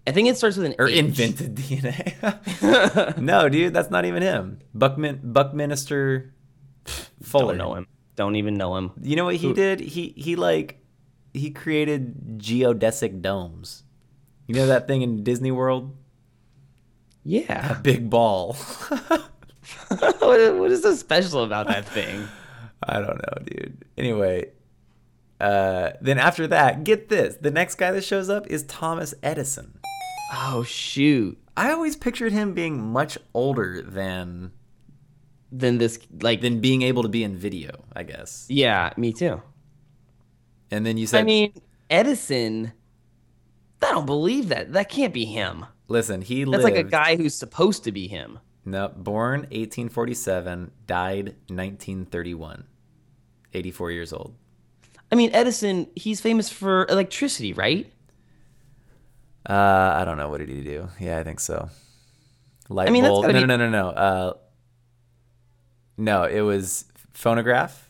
I 0.05 0.11
think 0.11 0.27
it 0.27 0.35
starts 0.37 0.57
with 0.57 0.65
an 0.65 0.75
or 0.77 0.87
H. 0.89 0.97
invented 0.99 1.55
DNA? 1.55 3.17
no, 3.17 3.47
dude, 3.49 3.73
that's 3.73 3.89
not 3.89 4.03
even 4.05 4.21
him. 4.21 4.59
Buckmin 4.77 5.19
Buckminster 5.23 6.33
Fuller. 7.21 7.55
Don't 7.55 7.57
know 7.57 7.75
him. 7.75 7.87
Don't 8.17 8.35
even 8.35 8.55
know 8.55 8.75
him. 8.75 8.91
You 9.01 9.15
know 9.15 9.23
what 9.25 9.37
he 9.37 9.53
did? 9.53 9.79
He 9.79 10.13
he 10.17 10.35
like 10.35 10.79
he 11.33 11.51
created 11.51 12.37
geodesic 12.37 13.21
domes. 13.21 13.82
You 14.47 14.55
know 14.55 14.67
that 14.67 14.87
thing 14.87 15.01
in 15.01 15.23
Disney 15.23 15.51
World? 15.51 15.95
Yeah. 17.23 17.77
A 17.77 17.79
big 17.79 18.09
ball. 18.09 18.53
what, 19.87 20.19
what 20.19 20.71
is 20.71 20.81
so 20.81 20.93
special 20.95 21.43
about 21.43 21.67
that 21.67 21.85
thing? 21.85 22.27
I 22.85 22.99
don't 22.99 23.17
know, 23.17 23.43
dude. 23.45 23.85
Anyway, 23.97 24.51
uh, 25.39 25.91
then 26.01 26.17
after 26.17 26.47
that, 26.47 26.83
get 26.83 27.09
this: 27.09 27.37
the 27.39 27.51
next 27.51 27.75
guy 27.75 27.91
that 27.91 28.03
shows 28.03 28.29
up 28.29 28.47
is 28.47 28.63
Thomas 28.63 29.13
Edison. 29.23 29.79
Oh 30.33 30.63
shoot. 30.63 31.37
I 31.55 31.71
always 31.71 31.95
pictured 31.95 32.31
him 32.31 32.53
being 32.53 32.81
much 32.81 33.17
older 33.33 33.81
than 33.81 34.51
than 35.51 35.77
this 35.77 35.99
like 36.21 36.41
than 36.41 36.59
being 36.59 36.81
able 36.81 37.03
to 37.03 37.09
be 37.09 37.23
in 37.23 37.37
video, 37.37 37.83
I 37.95 38.03
guess. 38.03 38.47
yeah, 38.49 38.91
me 38.97 39.13
too. 39.13 39.41
And 40.71 40.85
then 40.85 40.97
you 40.97 41.05
said, 41.05 41.21
I 41.21 41.23
mean, 41.23 41.53
Edison. 41.89 42.73
I 43.83 43.91
don't 43.91 44.05
believe 44.05 44.49
that. 44.49 44.73
That 44.73 44.89
can't 44.89 45.13
be 45.13 45.25
him. 45.25 45.65
"Listen, 45.87 46.21
he 46.21 46.43
That's 46.43 46.63
lived." 46.63 46.63
like 46.63 46.75
a 46.75 46.83
guy 46.83 47.15
who's 47.15 47.35
supposed 47.35 47.83
to 47.83 47.91
be 47.91 48.07
him. 48.07 48.39
No, 48.65 48.87
born 48.89 49.41
1847, 49.51 50.71
died 50.87 51.35
1931. 51.49 52.65
84 53.53 53.91
years 53.91 54.13
old. 54.13 54.35
I 55.11 55.15
mean, 55.15 55.29
Edison, 55.33 55.87
he's 55.95 56.21
famous 56.21 56.49
for 56.49 56.87
electricity, 56.87 57.53
right? 57.53 57.91
Uh, 59.47 59.53
I 59.53 60.05
don't 60.05 60.17
know. 60.17 60.29
What 60.29 60.39
did 60.39 60.49
he 60.49 60.61
do? 60.61 60.87
Yeah, 60.99 61.19
I 61.19 61.23
think 61.23 61.39
so. 61.39 61.69
Light 62.69 62.87
I 62.87 62.91
mean, 62.91 63.03
bulb. 63.03 63.25
No, 63.25 63.33
be- 63.33 63.39
no, 63.41 63.45
no, 63.45 63.57
no, 63.57 63.69
no. 63.69 63.89
Uh, 63.89 64.33
no, 65.97 66.23
it 66.23 66.41
was 66.41 66.85
phonograph, 67.13 67.82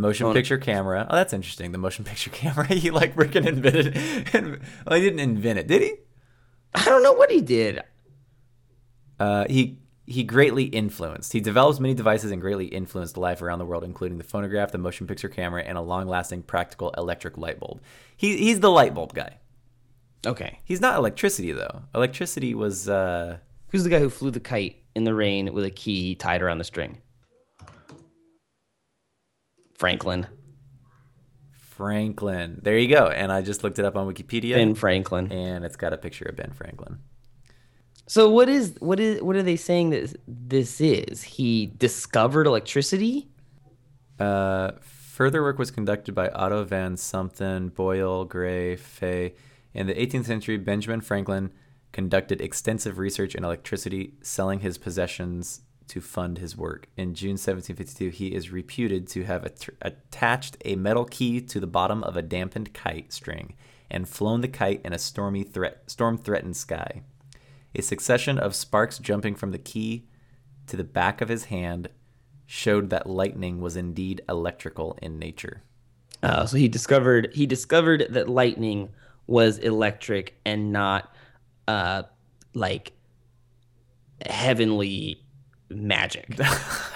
motion 0.00 0.26
Phone- 0.26 0.34
picture 0.34 0.58
camera. 0.58 1.06
Oh, 1.08 1.16
that's 1.16 1.32
interesting. 1.32 1.72
The 1.72 1.78
motion 1.78 2.04
picture 2.10 2.30
camera. 2.30 2.66
he 2.66 2.90
like 2.90 3.14
freaking 3.14 3.46
invented. 3.46 3.94
well, 4.86 4.98
he 4.98 5.02
didn't 5.04 5.20
invent 5.20 5.58
it, 5.58 5.66
did 5.68 5.82
he? 5.82 5.94
I 6.74 6.84
don't 6.84 7.02
know 7.02 7.12
what 7.12 7.30
he 7.30 7.40
did. 7.40 7.82
Uh, 9.18 9.44
he 9.48 9.78
he 10.06 10.24
greatly 10.24 10.64
influenced. 10.64 11.32
He 11.32 11.40
developed 11.40 11.78
many 11.78 11.94
devices 11.94 12.32
and 12.32 12.40
greatly 12.40 12.66
influenced 12.66 13.16
life 13.16 13.42
around 13.42 13.60
the 13.60 13.64
world, 13.64 13.84
including 13.84 14.18
the 14.18 14.24
phonograph, 14.24 14.72
the 14.72 14.78
motion 14.78 15.06
picture 15.06 15.28
camera, 15.28 15.62
and 15.62 15.78
a 15.78 15.80
long-lasting 15.80 16.42
practical 16.42 16.90
electric 16.96 17.38
light 17.38 17.60
bulb. 17.60 17.80
He 18.16 18.36
he's 18.38 18.60
the 18.60 18.70
light 18.70 18.94
bulb 18.94 19.14
guy. 19.14 19.38
Okay. 20.26 20.60
He's 20.64 20.80
not 20.80 20.96
electricity 20.96 21.52
though. 21.52 21.82
Electricity 21.94 22.54
was 22.54 22.88
uh, 22.88 23.38
Who's 23.68 23.84
the 23.84 23.90
guy 23.90 24.00
who 24.00 24.10
flew 24.10 24.30
the 24.30 24.40
kite 24.40 24.82
in 24.94 25.04
the 25.04 25.14
rain 25.14 25.52
with 25.52 25.64
a 25.64 25.70
key 25.70 26.14
tied 26.16 26.42
around 26.42 26.58
the 26.58 26.64
string? 26.64 26.98
Franklin. 29.80 30.26
Franklin. 31.52 32.60
There 32.62 32.76
you 32.76 32.86
go. 32.86 33.06
And 33.06 33.32
I 33.32 33.40
just 33.40 33.64
looked 33.64 33.78
it 33.78 33.86
up 33.86 33.96
on 33.96 34.06
Wikipedia, 34.12 34.56
Ben 34.56 34.74
Franklin. 34.74 35.32
and 35.32 35.64
it's 35.64 35.76
got 35.76 35.94
a 35.94 35.96
picture 35.96 36.26
of 36.26 36.36
Ben 36.36 36.52
Franklin. 36.52 36.98
So 38.06 38.28
what 38.28 38.50
is 38.50 38.76
what 38.80 39.00
is 39.00 39.22
what 39.22 39.36
are 39.36 39.42
they 39.42 39.56
saying 39.56 39.88
that 39.90 40.14
this 40.28 40.82
is? 40.82 41.22
He 41.22 41.72
discovered 41.78 42.46
electricity? 42.46 43.30
Uh, 44.18 44.72
further 44.82 45.40
work 45.40 45.58
was 45.58 45.70
conducted 45.70 46.14
by 46.14 46.28
Otto 46.28 46.62
van 46.64 46.96
Somthen, 46.96 47.70
Boyle, 47.74 48.26
Gray, 48.26 48.76
Fay. 48.76 49.32
In 49.72 49.86
the 49.86 49.94
18th 49.94 50.26
century, 50.26 50.58
Benjamin 50.58 51.00
Franklin 51.00 51.52
conducted 51.92 52.42
extensive 52.42 52.98
research 52.98 53.34
in 53.34 53.44
electricity, 53.44 54.12
selling 54.20 54.60
his 54.60 54.76
possessions 54.76 55.62
to 55.90 56.00
fund 56.00 56.38
his 56.38 56.56
work. 56.56 56.86
In 56.96 57.14
June 57.14 57.32
1752, 57.32 58.10
he 58.10 58.28
is 58.28 58.52
reputed 58.52 59.08
to 59.08 59.24
have 59.24 59.44
att- 59.44 59.68
attached 59.82 60.56
a 60.64 60.76
metal 60.76 61.04
key 61.04 61.40
to 61.40 61.58
the 61.58 61.66
bottom 61.66 62.04
of 62.04 62.16
a 62.16 62.22
dampened 62.22 62.72
kite 62.72 63.12
string 63.12 63.54
and 63.90 64.08
flown 64.08 64.40
the 64.40 64.48
kite 64.48 64.80
in 64.84 64.92
a 64.92 64.98
stormy 64.98 65.42
threat, 65.42 65.82
storm-threatened 65.88 66.56
sky. 66.56 67.02
A 67.74 67.82
succession 67.82 68.38
of 68.38 68.54
sparks 68.54 68.98
jumping 68.98 69.34
from 69.34 69.50
the 69.50 69.58
key 69.58 70.06
to 70.68 70.76
the 70.76 70.84
back 70.84 71.20
of 71.20 71.28
his 71.28 71.46
hand 71.46 71.88
showed 72.46 72.90
that 72.90 73.08
lightning 73.08 73.60
was 73.60 73.76
indeed 73.76 74.22
electrical 74.28 74.96
in 75.02 75.18
nature. 75.18 75.62
Uh, 76.22 76.46
so 76.46 76.56
he 76.56 76.68
discovered 76.68 77.30
he 77.32 77.46
discovered 77.46 78.06
that 78.10 78.28
lightning 78.28 78.90
was 79.26 79.58
electric 79.58 80.34
and 80.44 80.72
not 80.72 81.14
uh 81.66 82.02
like 82.54 82.92
heavenly 84.26 85.22
magic. 85.70 86.26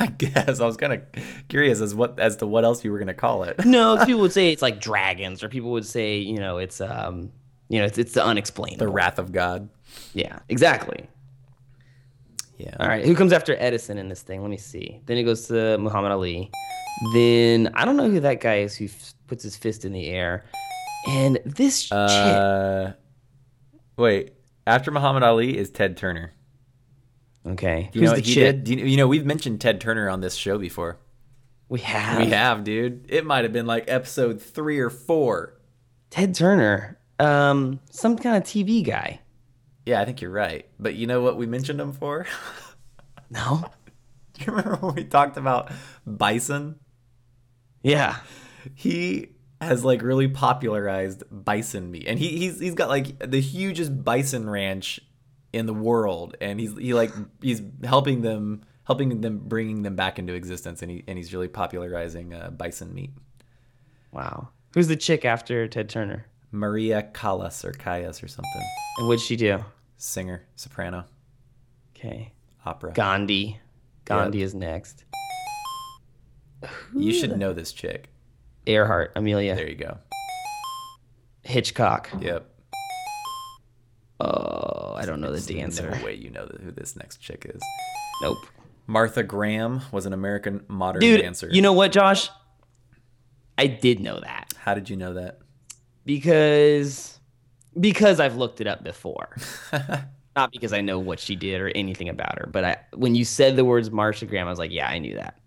I 0.01 0.07
guess 0.19 0.61
I 0.61 0.67
was 0.67 0.77
kind 0.77 0.93
of 0.93 1.03
curious 1.49 1.81
as 1.81 1.95
what 1.95 2.19
as 2.19 2.37
to 2.39 2.47
what 2.47 2.65
else 2.65 2.85
you 2.85 2.93
were 2.93 2.99
gonna 2.99 3.15
call 3.15 3.45
it. 3.45 3.65
no, 3.65 3.97
people 4.07 4.21
would 4.23 4.33
say 4.33 4.51
it's 4.53 4.63
like 4.63 4.81
dragons, 4.81 5.43
or 5.43 5.49
people 5.49 5.71
would 5.73 5.87
say 5.87 6.19
you 6.19 6.39
know 6.39 6.59
it's 6.59 6.81
um 6.81 7.31
you 7.69 7.79
know 7.79 7.85
it's 7.87 7.99
it's 7.99 8.13
the 8.15 8.25
unexplained. 8.25 8.81
The 8.81 8.89
wrath 8.89 9.19
of 9.19 9.33
God. 9.33 9.69
yeah, 10.13 10.41
exactly. 10.49 11.09
Yeah. 12.59 12.77
All 12.79 12.87
right, 12.89 13.05
who 13.05 13.15
comes 13.17 13.33
after 13.33 13.57
Edison 13.59 13.99
in 13.99 14.09
this 14.09 14.23
thing? 14.23 14.41
Let 14.41 14.51
me 14.51 14.57
see. 14.59 15.01
Then 15.07 15.17
it 15.19 15.25
goes 15.25 15.49
to 15.49 15.77
Muhammad 15.79 16.13
Ali. 16.13 16.51
Then 17.13 17.71
I 17.75 17.85
don't 17.85 17.97
know 17.97 18.09
who 18.09 18.21
that 18.21 18.41
guy 18.41 18.59
is 18.59 18.77
who 18.77 18.85
f- 18.85 19.15
puts 19.27 19.43
his 19.43 19.57
fist 19.57 19.85
in 19.85 19.93
the 19.93 20.07
air. 20.09 20.45
And 21.09 21.39
this 21.45 21.83
chick, 21.85 21.93
Uh, 21.93 22.93
wait. 23.97 24.35
After 24.67 24.91
Muhammad 24.93 25.23
Ali 25.25 25.59
is 25.59 25.69
Ted 25.71 25.97
Turner. 25.97 26.33
Okay, 27.47 27.91
Do 27.93 27.99
you 27.99 28.03
who's 28.07 28.11
know 28.11 28.17
the 28.17 28.21
what 28.23 28.27
he 28.27 28.35
chick? 28.35 28.57
did? 28.57 28.65
Do 28.65 28.75
you, 28.75 28.87
you 28.87 28.97
know 28.97 29.07
we've 29.09 29.27
mentioned 29.27 29.61
Ted 29.61 29.81
Turner 29.81 30.09
on 30.09 30.21
this 30.21 30.35
show 30.35 30.59
before. 30.59 30.99
We 31.69 31.81
have 31.81 32.19
We 32.19 32.27
have, 32.31 32.63
dude. 32.65 33.07
It 33.09 33.25
might 33.25 33.45
have 33.45 33.53
been 33.53 33.67
like 33.67 33.85
episode 33.89 34.41
three 34.41 34.79
or 34.79 34.91
four. 34.91 35.59
Ted 36.11 36.35
Turner, 36.35 36.99
um, 37.19 37.81
some 37.91 38.17
kind 38.17 38.37
of 38.37 38.45
TV 38.45 38.85
guy. 38.85 39.21
Yeah, 39.87 40.01
I 40.01 40.05
think 40.05 40.21
you're 40.21 40.31
right. 40.31 40.67
But 40.79 40.95
you 40.95 41.07
know 41.07 41.21
what 41.23 41.37
we 41.37 41.47
mentioned 41.47 41.81
him 41.81 41.93
for? 41.93 42.27
No, 43.31 43.65
Do 44.35 44.45
you 44.45 44.53
remember 44.53 44.77
when 44.77 44.95
we 44.95 45.05
talked 45.05 45.37
about 45.37 45.73
bison? 46.07 46.79
yeah, 47.83 48.19
he 48.75 49.29
has 49.61 49.85
like 49.85 50.03
really 50.03 50.29
popularized 50.29 51.25
bison 51.31 51.91
meat 51.91 52.05
and 52.07 52.19
he, 52.19 52.29
he's 52.37 52.61
he's 52.61 52.75
got 52.75 52.89
like 52.91 53.19
the 53.19 53.41
hugest 53.41 54.05
bison 54.05 54.49
ranch 54.49 55.01
in 55.55 55.67
the 55.67 55.73
world 55.75 56.37
and 56.41 56.59
he's 56.59 56.77
he 56.77 56.93
like 56.93 57.13
he's 57.41 57.63
helping 57.85 58.23
them 58.23 58.63
helping 58.85 59.21
them 59.21 59.39
bringing 59.45 59.83
them 59.83 59.95
back 59.97 60.19
into 60.19 60.35
existence 60.35 60.83
and 60.83 60.91
he 60.91 61.05
and 61.07 61.17
he's 61.17 61.33
really 61.33 61.49
popularizing 61.49 62.35
uh, 62.35 62.51
bison 62.51 62.93
meat 62.93 63.13
wow. 64.13 64.49
Who's 64.75 64.89
the 64.89 64.97
chick 64.97 65.25
after 65.25 65.67
Ted 65.69 65.89
Turner? 65.89 66.27
maria 66.51 67.03
callas 67.13 67.65
or 67.65 67.73
callas 67.73 68.23
or 68.23 68.29
something 68.29 68.63
And 68.99 69.07
what'd 69.09 69.23
she 69.25 69.37
do? 69.37 69.65
singer 69.97 70.43
soprano 70.57 71.05
Okay, 71.97 72.33
opera 72.67 72.93
Gandhi. 72.93 73.61
Gandhi 74.05 74.43
is 74.43 74.55
next. 74.55 75.05
you 76.95 77.13
should 77.13 77.39
know 77.39 77.53
this 77.53 77.73
chick 77.73 78.09
Earhart, 78.67 79.13
Amelia, 79.17 79.55
there 79.55 79.69
you 79.69 79.77
go 79.77 79.99
Hitchcock. 81.43 82.11
yep 82.21 82.51
Oh, 84.21 84.64
I 85.05 85.07
don't 85.07 85.21
know 85.21 85.33
the 85.33 85.55
dancer. 85.55 85.91
no 85.91 86.05
way 86.05 86.15
you 86.15 86.31
know 86.31 86.47
who 86.63 86.71
this 86.73 86.97
next 86.97 87.19
chick 87.19 87.47
is 87.55 87.61
Nope. 88.23 88.39
martha 88.87 89.23
graham 89.23 89.83
was 89.93 90.07
an 90.07 90.13
american 90.13 90.65
modern 90.69 91.01
Dude, 91.01 91.21
dancer 91.21 91.49
you 91.51 91.63
know 91.63 91.73
what, 91.73 91.93
Josh? 91.93 92.31
I 93.57 93.69
did 93.69 94.01
know 94.01 94.19
that 94.21 94.53
how 94.59 94.75
did 94.75 94.91
you 94.91 94.97
know 94.97 95.15
that 95.15 95.39
because 96.05 97.19
because 97.79 98.21
I've 98.21 98.37
looked 98.37 98.61
it 98.61 98.67
up 98.67 98.85
before. 98.85 99.37
Not 100.37 100.51
because 100.53 100.73
I 100.73 100.81
know 100.81 100.99
what 100.99 101.21
she 101.21 101.37
did 101.37 101.61
or 101.61 101.69
anything 101.69 102.09
about 102.09 102.39
her, 102.39 102.49
but 102.51 102.65
I 102.65 102.77
when 102.95 103.15
you 103.15 103.25
said 103.25 103.57
the 103.57 103.65
words 103.65 103.91
Marsha 103.91 104.29
Graham, 104.29 104.47
I 104.47 104.51
was 104.51 104.59
like, 104.59 104.73
yeah, 104.73 104.89
I 104.89 104.99
knew 104.99 105.15
that. 105.17 105.39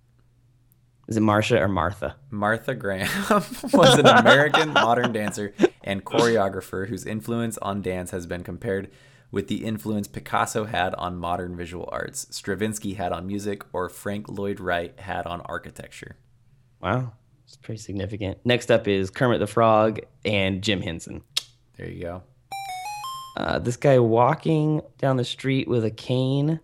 Is 1.07 1.17
it 1.17 1.21
Marsha 1.23 1.59
or 1.59 1.67
Martha? 1.67 2.15
Martha 2.31 2.75
Graham 2.75 3.09
was 3.73 3.97
an 3.99 4.07
American 4.07 4.73
modern 4.73 5.13
dancer 5.13 5.53
and 5.83 6.03
choreographer 6.05 6.87
whose 6.87 7.05
influence 7.05 7.57
on 7.59 7.81
dance 7.81 8.11
has 8.11 8.25
been 8.25 8.43
compared 8.43 8.89
with 9.31 9.47
the 9.47 9.65
influence 9.65 10.07
Picasso 10.07 10.65
had 10.65 10.95
on 10.95 11.17
modern 11.17 11.55
visual 11.55 11.87
arts, 11.91 12.27
Stravinsky 12.31 12.93
had 12.93 13.11
on 13.11 13.27
music, 13.27 13.63
or 13.73 13.89
Frank 13.89 14.29
Lloyd 14.29 14.59
Wright 14.59 14.97
had 14.99 15.25
on 15.25 15.41
architecture. 15.41 16.15
Wow, 16.81 17.13
it's 17.45 17.57
pretty 17.57 17.79
significant. 17.79 18.37
Next 18.45 18.71
up 18.71 18.87
is 18.87 19.09
Kermit 19.09 19.39
the 19.39 19.47
Frog 19.47 19.99
and 20.23 20.61
Jim 20.61 20.81
Henson. 20.81 21.23
There 21.77 21.89
you 21.89 22.01
go. 22.01 22.23
Uh, 23.35 23.59
this 23.59 23.77
guy 23.77 23.99
walking 23.99 24.81
down 24.97 25.17
the 25.17 25.23
street 25.23 25.67
with 25.67 25.85
a 25.85 25.91
cane. 25.91 26.59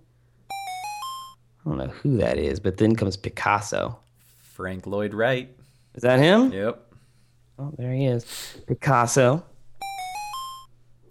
I 0.51 1.69
don't 1.69 1.77
know 1.77 1.87
who 1.87 2.17
that 2.17 2.37
is, 2.37 2.59
but 2.59 2.77
then 2.77 2.95
comes 2.95 3.15
Picasso. 3.15 3.99
Frank 4.41 4.87
Lloyd 4.87 5.13
Wright. 5.13 5.55
Is 5.95 6.03
that 6.03 6.19
him? 6.19 6.51
Yep. 6.51 6.93
Oh, 7.59 7.73
there 7.77 7.93
he 7.93 8.05
is. 8.05 8.25
Picasso. 8.67 9.45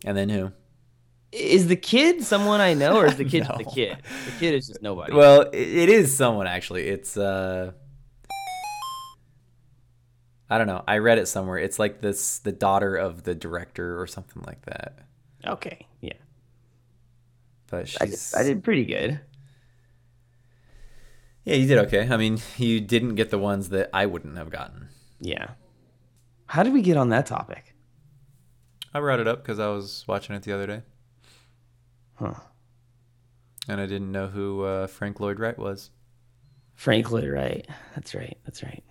And 0.05 0.17
then 0.17 0.29
who? 0.29 0.51
Is 1.33 1.67
the 1.67 1.77
kid 1.77 2.23
someone 2.23 2.61
I 2.61 2.75
know, 2.75 2.99
or 2.99 3.07
is 3.07 3.17
the 3.17 3.25
kid 3.33 3.45
just 3.47 3.59
the 3.59 3.65
kid? 3.65 3.97
The 4.27 4.33
kid 4.39 4.55
is 4.55 4.67
just 4.67 4.83
nobody. 4.83 5.15
Well, 5.15 5.49
it 5.53 5.89
is 5.89 6.15
someone 6.15 6.47
actually. 6.47 6.89
It's 6.89 7.17
uh 7.17 7.73
I 10.51 10.59
don't 10.59 10.67
know. 10.67 10.85
I 10.87 10.99
read 10.99 11.17
it 11.17 11.27
somewhere. 11.29 11.57
It's 11.57 11.79
like 11.79 12.03
this 12.03 12.39
the 12.41 12.53
daughter 12.53 12.95
of 12.95 13.23
the 13.23 13.35
director 13.35 13.99
or 13.99 14.07
something 14.07 14.43
like 14.47 14.63
that. 14.67 14.99
okay, 15.47 15.87
yeah. 16.03 16.13
But 17.71 17.97
I 18.03 18.05
did, 18.05 18.19
I 18.37 18.43
did 18.43 18.63
pretty 18.63 18.85
good. 18.85 19.19
Yeah, 21.45 21.55
you 21.55 21.67
did 21.67 21.79
okay. 21.87 22.07
I 22.09 22.19
mean, 22.19 22.39
you 22.59 22.83
didn't 22.83 23.15
get 23.15 23.31
the 23.31 23.39
ones 23.39 23.71
that 23.71 23.89
I 23.95 24.05
wouldn't 24.05 24.37
have 24.37 24.51
gotten. 24.51 24.91
Yeah. 25.21 25.53
How 26.47 26.63
did 26.63 26.75
we 26.75 26.83
get 26.83 26.99
on 26.99 27.09
that 27.09 27.25
topic? 27.25 27.75
I 28.93 29.01
brought 29.01 29.21
it 29.21 29.27
up 29.27 29.43
cuz 29.43 29.59
I 29.59 29.69
was 29.69 30.05
watching 30.07 30.37
it 30.37 30.43
the 30.43 30.53
other 30.53 30.67
day. 30.67 30.83
Huh. 32.23 32.35
And 33.69 33.81
I 33.81 33.87
didn't 33.87 34.13
know 34.13 34.29
who 34.29 34.63
uh, 34.63 34.87
Frank 34.87 35.19
Lloyd 35.19 35.41
Wright 35.41 35.59
was. 35.59 35.91
Frank 36.75 37.11
Lloyd 37.11 37.29
Wright. 37.29 37.67
That's 37.97 38.15
right. 38.15 38.39
That's 38.45 38.63
right. 38.63 38.83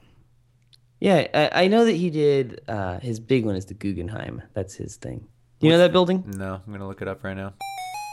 Yeah, 0.99 1.27
I, 1.33 1.63
I 1.63 1.67
know 1.67 1.85
that 1.85 1.93
he 1.93 2.09
did. 2.09 2.61
Uh, 2.67 2.99
his 2.99 3.19
big 3.19 3.45
one 3.45 3.55
is 3.55 3.65
the 3.65 3.73
Guggenheim. 3.73 4.41
That's 4.53 4.75
his 4.75 4.97
thing. 4.97 5.27
Do 5.59 5.67
you 5.67 5.73
know 5.73 5.79
that 5.79 5.91
building? 5.91 6.23
No, 6.27 6.61
I'm 6.65 6.71
gonna 6.71 6.87
look 6.87 7.01
it 7.01 7.07
up 7.07 7.23
right 7.23 7.35
now. 7.35 7.53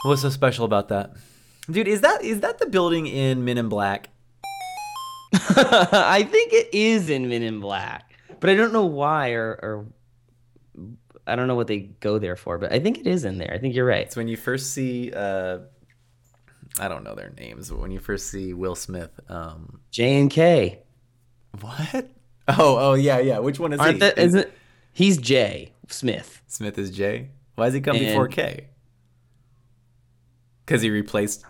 What's 0.05 0.21
so 0.21 0.29
special 0.29 0.65
about 0.65 0.89
that, 0.89 1.13
dude? 1.69 1.87
Is 1.87 2.01
that 2.01 2.23
is 2.23 2.39
that 2.41 2.59
the 2.59 2.67
building 2.67 3.07
in 3.07 3.43
Men 3.43 3.57
in 3.57 3.69
Black? 3.69 4.09
I 5.33 6.27
think 6.29 6.53
it 6.53 6.69
is 6.73 7.09
in 7.09 7.27
Men 7.27 7.41
in 7.41 7.59
Black, 7.59 8.13
but 8.39 8.49
I 8.49 8.55
don't 8.55 8.71
know 8.71 8.85
why 8.85 9.31
or, 9.31 9.59
or 9.61 9.85
I 11.29 11.35
don't 11.35 11.47
know 11.47 11.55
what 11.55 11.67
they 11.67 11.79
go 11.79 12.19
there 12.19 12.35
for. 12.35 12.57
But 12.57 12.71
I 12.71 12.79
think 12.79 12.99
it 12.99 13.07
is 13.07 13.25
in 13.25 13.37
there. 13.37 13.51
I 13.53 13.57
think 13.57 13.75
you're 13.75 13.85
right. 13.85 14.05
It's 14.05 14.15
when 14.15 14.27
you 14.27 14.37
first 14.37 14.73
see. 14.73 15.11
Uh, 15.13 15.59
I 16.79 16.87
don't 16.87 17.03
know 17.03 17.15
their 17.15 17.31
names, 17.37 17.69
but 17.69 17.79
when 17.79 17.91
you 17.91 17.99
first 17.99 18.27
see 18.27 18.53
Will 18.53 18.75
Smith, 18.75 19.11
um, 19.29 19.79
J 19.91 20.19
and 20.19 20.29
K. 20.29 20.79
what? 21.61 22.09
Oh, 22.47 22.77
oh 22.77 22.93
yeah, 22.95 23.19
yeah. 23.19 23.39
Which 23.39 23.59
one 23.59 23.73
is 23.73 23.79
Aren't 23.79 23.93
he? 23.95 23.99
that? 23.99 24.17
Is 24.17 24.33
it? 24.33 24.53
He's 24.93 25.17
J 25.17 25.71
Smith. 25.87 26.41
Smith 26.47 26.77
is 26.77 26.89
J. 26.91 27.29
Why 27.55 27.65
does 27.65 27.73
he 27.73 27.81
come 27.81 27.97
before 27.97 28.27
K? 28.27 28.67
Because 30.65 30.81
he 30.81 30.89
replaced 30.89 31.45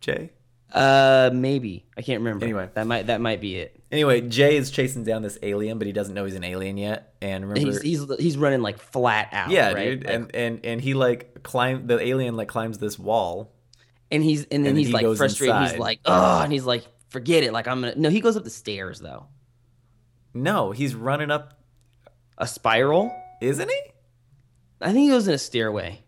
J. 0.00 0.30
Uh, 0.72 1.30
maybe 1.32 1.84
I 1.96 2.02
can't 2.02 2.20
remember. 2.20 2.44
Anyway. 2.44 2.68
that 2.74 2.86
might 2.86 3.06
that 3.08 3.20
might 3.20 3.40
be 3.40 3.56
it. 3.56 3.82
Anyway, 3.90 4.20
Jay 4.20 4.56
is 4.56 4.70
chasing 4.70 5.02
down 5.02 5.22
this 5.22 5.36
alien, 5.42 5.78
but 5.78 5.86
he 5.86 5.92
doesn't 5.92 6.14
know 6.14 6.24
he's 6.24 6.36
an 6.36 6.44
alien 6.44 6.76
yet. 6.76 7.14
And 7.20 7.48
remember, 7.48 7.70
He's 7.82 7.82
he's 7.82 8.14
he's 8.18 8.38
running 8.38 8.62
like 8.62 8.78
flat 8.78 9.28
out. 9.32 9.50
yeah, 9.50 9.72
right? 9.72 9.84
dude, 10.00 10.04
Like- 10.04 10.14
and 10.14 10.34
and 10.36 10.60
and 10.64 10.80
he 10.80 10.94
like 10.94 11.42
climb 11.42 11.86
the 11.88 11.98
alien 12.00 12.36
like 12.36 12.48
climbs 12.48 12.78
this 12.78 12.98
wall. 12.98 13.52
and 14.12 14.22
he's 14.22 14.44
and 14.44 14.64
then 14.64 14.70
And 14.70 14.78
he's 14.78 14.86
he 14.88 14.92
like 14.92 15.06
frustrated. 15.16 15.56
inside. 15.56 15.70
He's 15.72 15.80
like, 15.80 16.00
oh, 16.04 16.40
and 16.42 16.52
he's 16.52 16.64
like, 16.64 16.84
forget 17.08 17.42
it. 17.42 17.52
Like 17.52 17.66
I'm 17.66 17.80
gonna. 17.80 17.94
No, 17.96 18.08
he 18.10 18.20
goes 18.20 18.36
up 18.36 18.44
the 18.44 18.50
stairs 18.50 19.00
though. 19.00 19.26
No, 20.34 20.70
he's 20.70 20.94
running 20.94 21.30
up, 21.32 21.60
A 22.38 22.46
spiral. 22.46 23.12
isn't 23.40 23.68
he? 23.68 23.80
I 24.80 24.92
think 24.92 25.00
he 25.04 25.08
goes 25.08 25.26
in 25.26 25.34
a 25.34 25.38
stairway. 25.38 26.00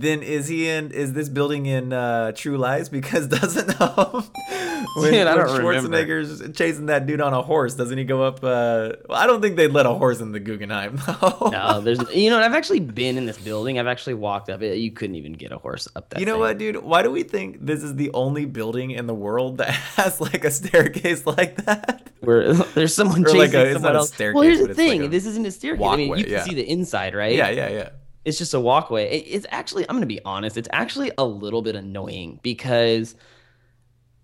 Then 0.00 0.22
is 0.22 0.46
he 0.46 0.68
in? 0.68 0.92
Is 0.92 1.12
this 1.12 1.28
building 1.28 1.66
in 1.66 1.92
uh, 1.92 2.32
True 2.32 2.56
Lies? 2.56 2.88
Because 2.98 3.26
doesn't 3.26 3.80
um, 3.80 4.24
when, 4.96 5.12
Dude, 5.12 5.26
I 5.26 5.34
don't 5.36 5.56
remember. 5.58 5.88
Schwarzenegger's 5.88 6.56
chasing 6.56 6.86
that 6.86 7.06
dude 7.06 7.20
on 7.20 7.32
a 7.32 7.42
horse, 7.42 7.74
doesn't 7.74 7.96
he 7.96 8.04
go 8.04 8.22
up? 8.22 8.38
Uh, 8.42 8.92
well, 9.08 9.18
I 9.18 9.26
don't 9.26 9.40
think 9.40 9.56
they'd 9.56 9.72
let 9.72 9.86
a 9.86 9.92
horse 9.92 10.20
in 10.20 10.32
the 10.32 10.40
Guggenheim. 10.40 10.96
though. 11.06 11.50
No, 11.52 11.80
there's 11.80 11.98
you 12.14 12.30
know 12.30 12.38
I've 12.38 12.54
actually 12.54 12.80
been 12.80 13.16
in 13.18 13.26
this 13.26 13.38
building. 13.38 13.78
I've 13.78 13.86
actually 13.86 14.14
walked 14.14 14.48
up 14.50 14.62
it. 14.62 14.78
You 14.78 14.90
couldn't 14.90 15.16
even 15.16 15.32
get 15.32 15.52
a 15.52 15.58
horse 15.58 15.88
up 15.96 16.10
that. 16.10 16.20
You 16.20 16.26
know 16.26 16.34
thing. 16.34 16.40
what, 16.40 16.58
dude? 16.58 16.76
Why 16.82 17.02
do 17.02 17.10
we 17.10 17.22
think 17.22 17.58
this 17.64 17.82
is 17.82 17.94
the 17.96 18.10
only 18.14 18.44
building 18.44 18.90
in 18.92 19.06
the 19.06 19.14
world 19.14 19.58
that 19.58 19.70
has 19.70 20.20
like 20.20 20.44
a 20.44 20.50
staircase 20.50 21.26
like 21.26 21.56
that? 21.64 22.10
Where 22.20 22.52
there's 22.52 22.94
someone 22.94 23.22
Or 23.22 23.26
chasing 23.26 23.38
like 23.40 23.54
a- 23.54 23.72
someone 23.74 23.96
else. 23.96 24.12
staircase, 24.12 24.34
well, 24.34 24.42
here's 24.44 24.58
the 24.58 24.70
it's 24.70 24.78
like 24.78 24.88
thing. 24.88 25.10
this 25.10 25.26
isn't 25.26 25.46
a 25.46 25.50
staircase. 25.50 25.86
I 25.86 25.96
mean, 25.96 26.16
you 26.16 26.24
can 26.24 26.32
yeah. 26.32 26.44
see 26.44 26.54
the 26.54 26.68
inside, 26.68 27.14
right? 27.14 27.34
Yeah, 27.34 27.50
yeah, 27.50 27.68
yeah. 27.70 27.88
It's 28.24 28.38
just 28.38 28.54
a 28.54 28.60
walkway. 28.60 29.08
It- 29.18 29.26
It's 29.28 29.46
actually, 29.50 29.84
I'm 29.88 29.94
going 29.96 30.00
to 30.02 30.06
be 30.06 30.20
honest, 30.24 30.56
it's 30.56 30.68
actually 30.72 31.10
a 31.18 31.24
little 31.24 31.62
bit 31.62 31.76
annoying 31.76 32.40
because 32.42 33.14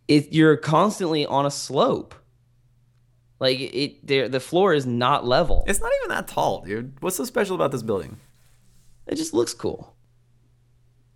it 0.09 0.33
you're 0.33 0.57
constantly 0.57 1.25
on 1.27 1.47
a 1.47 1.51
slope. 1.51 2.15
Like 3.41 3.59
it, 3.61 4.07
there, 4.07 4.29
the 4.29 4.41
floor 4.41 4.75
is 4.75 4.87
not 4.87 5.27
level. 5.27 5.65
It's 5.67 5.81
not 5.81 5.91
even 6.01 6.11
that 6.11 6.29
tall, 6.29 6.63
dude. 6.63 7.01
What's 7.01 7.17
so 7.17 7.25
special 7.25 7.55
about 7.55 7.73
this 7.73 7.83
building? 7.83 8.19
It 9.07 9.17
just 9.17 9.35
looks 9.35 9.53
cool. 9.55 9.95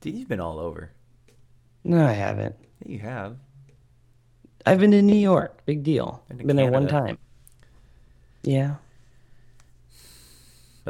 Dude, 0.00 0.14
you've 0.14 0.28
been 0.28 0.40
all 0.40 0.58
over. 0.58 0.92
No, 1.84 2.04
I 2.04 2.12
haven't. 2.12 2.56
Yeah, 2.84 2.92
you 2.92 2.98
have. 3.00 3.36
I've 4.66 4.78
been 4.80 4.90
to 4.90 5.00
New 5.02 5.16
York. 5.16 5.64
Big 5.64 5.82
deal. 5.82 6.22
Been 6.28 6.46
Been 6.46 6.56
there 6.56 6.70
one 6.70 6.86
time. 6.88 7.18
Yeah. 8.42 8.74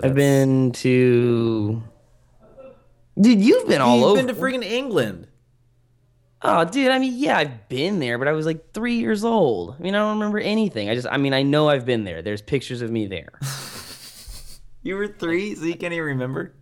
But 0.00 0.11
I've 0.11 0.14
that's- 0.14 0.44
been 0.46 0.72
to. 0.72 1.82
Dude, 3.20 3.40
you've 3.40 3.66
been 3.66 3.80
all 3.80 3.96
You've 3.96 4.06
over. 4.06 4.16
been 4.22 4.34
to 4.34 4.40
freaking 4.40 4.64
England. 4.64 5.26
Oh, 6.40 6.64
dude, 6.64 6.92
I 6.92 7.00
mean, 7.00 7.14
yeah, 7.16 7.37
I've 7.37 7.68
been 7.68 7.98
there, 7.98 8.16
but 8.16 8.28
I 8.28 8.32
was 8.32 8.46
like 8.46 8.72
three 8.72 8.94
years 8.98 9.24
old. 9.24 9.74
I 9.76 9.82
mean, 9.82 9.96
I 9.96 9.98
don't 9.98 10.18
remember 10.18 10.38
anything. 10.38 10.88
I 10.88 10.94
just, 10.94 11.08
I 11.11 11.16
mean, 11.16 11.34
I 11.34 11.42
know 11.42 11.68
I've 11.68 11.84
been 11.84 12.04
there. 12.04 12.22
There's 12.22 12.42
pictures 12.42 12.80
of 12.82 12.90
me 12.90 13.06
there. 13.06 13.32
You 14.84 14.94
were 14.94 15.08
three, 15.08 15.54
so 15.56 15.64
you 15.64 15.74
can't 15.74 15.92
even 15.92 16.04
remember. 16.06 16.54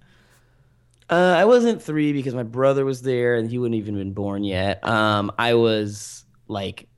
Uh, 1.09 1.35
I 1.37 1.45
wasn't 1.45 1.81
three 1.83 2.13
because 2.15 2.35
my 2.35 2.43
brother 2.43 2.85
was 2.85 3.03
there 3.03 3.37
and 3.37 3.49
he 3.49 3.59
wouldn't 3.59 3.77
even 3.79 3.95
been 3.95 4.15
born 4.15 4.43
yet. 4.43 4.83
Um, 4.89 5.31
I 5.39 5.55
was 5.55 6.25
like 6.49 6.89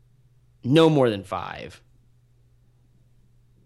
no 0.62 0.88
more 0.88 1.10
than 1.10 1.24
five, 1.24 1.82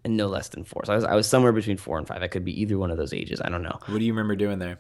and 0.05 0.17
no 0.17 0.27
less 0.29 0.49
than 0.49 0.65
four. 0.65 0.85
So 0.85 0.93
I 0.93 0.97
was, 0.97 1.05
I 1.05 1.15
was 1.15 1.29
somewhere 1.29 1.53
between 1.53 1.77
four 1.77 1.99
and 1.99 2.07
five. 2.07 2.23
I 2.23 2.29
could 2.29 2.45
be 2.45 2.61
either 2.61 2.79
one 2.79 2.91
of 2.91 2.97
those 2.99 3.13
ages. 3.13 3.41
I 3.45 3.49
don't 3.49 3.63
know. 3.63 3.79
What 3.87 3.99
do 3.99 4.05
you 4.05 4.13
remember 4.13 4.37
doing 4.37 4.59
there? 4.59 4.79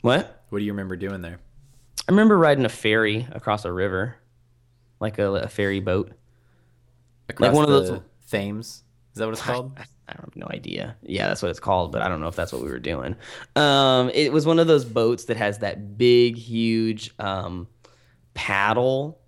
What? 0.00 0.42
What 0.48 0.58
do 0.58 0.64
you 0.64 0.72
remember 0.72 0.96
doing 0.96 1.22
there? 1.22 1.38
I 2.08 2.10
remember 2.12 2.36
riding 2.36 2.64
a 2.64 2.68
ferry 2.68 3.26
across 3.32 3.64
a 3.64 3.72
river, 3.72 4.16
like 5.00 5.18
a, 5.18 5.30
a 5.32 5.48
ferry 5.48 5.80
boat. 5.80 6.12
Across 7.28 7.54
one 7.54 7.64
of 7.64 7.70
those- 7.70 8.00
Thames. 8.30 8.82
Is 9.14 9.18
that 9.18 9.26
what 9.26 9.32
it's 9.34 9.42
called? 9.42 9.74
I, 9.78 9.82
I 10.08 10.12
have 10.12 10.34
no 10.34 10.46
idea. 10.50 10.96
Yeah, 11.02 11.28
that's 11.28 11.42
what 11.42 11.50
it's 11.50 11.60
called, 11.60 11.92
but 11.92 12.02
I 12.02 12.08
don't 12.08 12.20
know 12.20 12.28
if 12.28 12.34
that's 12.36 12.52
what 12.52 12.62
we 12.62 12.68
were 12.70 12.78
doing. 12.78 13.14
Um, 13.56 14.10
it 14.14 14.32
was 14.32 14.46
one 14.46 14.58
of 14.58 14.66
those 14.66 14.84
boats 14.86 15.26
that 15.26 15.36
has 15.36 15.58
that 15.58 15.96
big, 15.98 16.36
huge 16.36 17.12
um, 17.18 17.68
paddle 18.34 19.20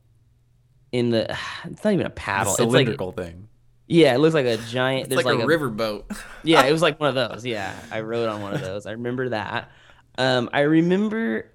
in 0.90 1.10
the. 1.10 1.36
It's 1.64 1.84
not 1.84 1.92
even 1.92 2.06
a 2.06 2.08
The 2.08 2.14
paddle. 2.14 2.52
It's 2.52 2.60
like 2.60 2.70
cylindrical 2.70 3.12
thing. 3.12 3.48
Yeah, 3.86 4.14
it 4.14 4.18
looks 4.18 4.34
like 4.34 4.46
a 4.46 4.56
giant. 4.56 5.06
It's 5.06 5.08
there's 5.10 5.24
like, 5.24 5.36
like, 5.36 5.44
a, 5.44 5.46
river 5.46 5.68
boat. 5.68 6.10
Yeah, 6.42 6.64
it 6.66 6.72
was 6.72 6.82
like 6.82 7.00
one 7.00 7.08
of 7.08 7.14
those. 7.14 7.46
Yeah, 7.46 7.74
I 7.90 8.00
rode 8.00 8.28
on 8.28 8.42
one 8.42 8.52
of 8.54 8.60
those. 8.60 8.84
I 8.84 8.92
remember 8.92 9.30
that. 9.30 9.70
Um, 10.18 10.50
I 10.52 10.60
remember 10.60 11.50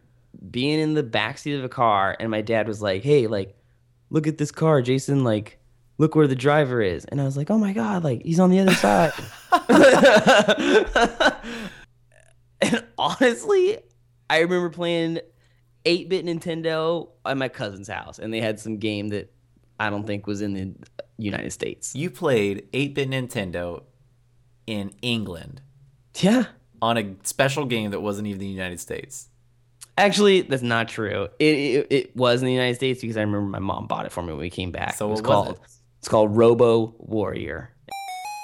being 0.50 0.80
in 0.80 0.96
the 0.96 1.04
backseat 1.04 1.56
of 1.58 1.64
a 1.64 1.70
car, 1.70 2.18
and 2.20 2.32
my 2.32 2.42
dad 2.42 2.68
was 2.68 2.82
like, 2.82 3.04
"Hey, 3.04 3.28
like, 3.28 3.56
look 4.10 4.26
at 4.26 4.40
this 4.40 4.52
car, 4.52 4.82
Jason. 4.82 5.24
Like, 5.24 5.60
look 6.00 6.16
where 6.16 6.26
the 6.26 6.36
driver 6.36 6.82
is." 6.82 7.06
And 7.06 7.22
I 7.22 7.26
was 7.26 7.38
like, 7.38 7.52
"Oh 7.52 7.60
my 7.60 7.72
god, 7.72 8.04
like 8.04 8.24
he's 8.24 8.40
on 8.40 8.50
the 8.50 8.60
other 8.60 8.74
side." 8.74 9.14
and 12.62 12.84
honestly, 12.98 13.78
I 14.28 14.40
remember 14.40 14.70
playing 14.70 15.20
8-bit 15.86 16.26
Nintendo 16.26 17.10
at 17.26 17.38
my 17.38 17.48
cousin's 17.48 17.88
house, 17.88 18.18
and 18.18 18.34
they 18.34 18.42
had 18.42 18.60
some 18.60 18.78
game 18.78 19.10
that 19.10 19.32
I 19.80 19.90
don't 19.90 20.06
think 20.06 20.28
was 20.28 20.42
in 20.42 20.54
the 20.54 20.74
United 21.18 21.52
States. 21.52 21.96
you 21.96 22.10
played 22.10 22.68
8-bit 22.74 23.10
Nintendo 23.10 23.84
in 24.68 24.92
England 25.02 25.62
Yeah. 26.20 26.46
on 26.82 26.98
a 26.98 27.16
special 27.24 27.66
game 27.66 27.92
that 27.92 28.02
wasn't 28.02 28.28
even 28.28 28.40
the 28.40 28.48
United 28.48 28.80
States. 28.80 29.30
Actually, 29.98 30.42
that's 30.42 30.62
not 30.64 30.88
true. 30.88 31.28
It, 31.40 31.46
it 31.56 31.88
it 31.90 32.16
was 32.16 32.42
in 32.42 32.46
the 32.46 32.54
United 32.54 32.76
States 32.76 33.02
because 33.02 33.18
I 33.18 33.22
remember 33.22 33.48
my 33.50 33.60
mom 33.60 33.86
bought 33.88 34.06
it 34.06 34.12
for 34.14 34.22
me 34.24 34.30
when 34.30 34.40
we 34.40 34.50
came 34.50 34.72
back. 34.72 34.96
So 34.96 35.08
it 35.08 35.12
was 35.12 35.22
what 35.22 35.28
was 35.30 35.46
called 35.46 35.60
it's 35.98 36.08
called 36.08 36.38
Robo 36.38 36.96
Warrior, 37.00 37.70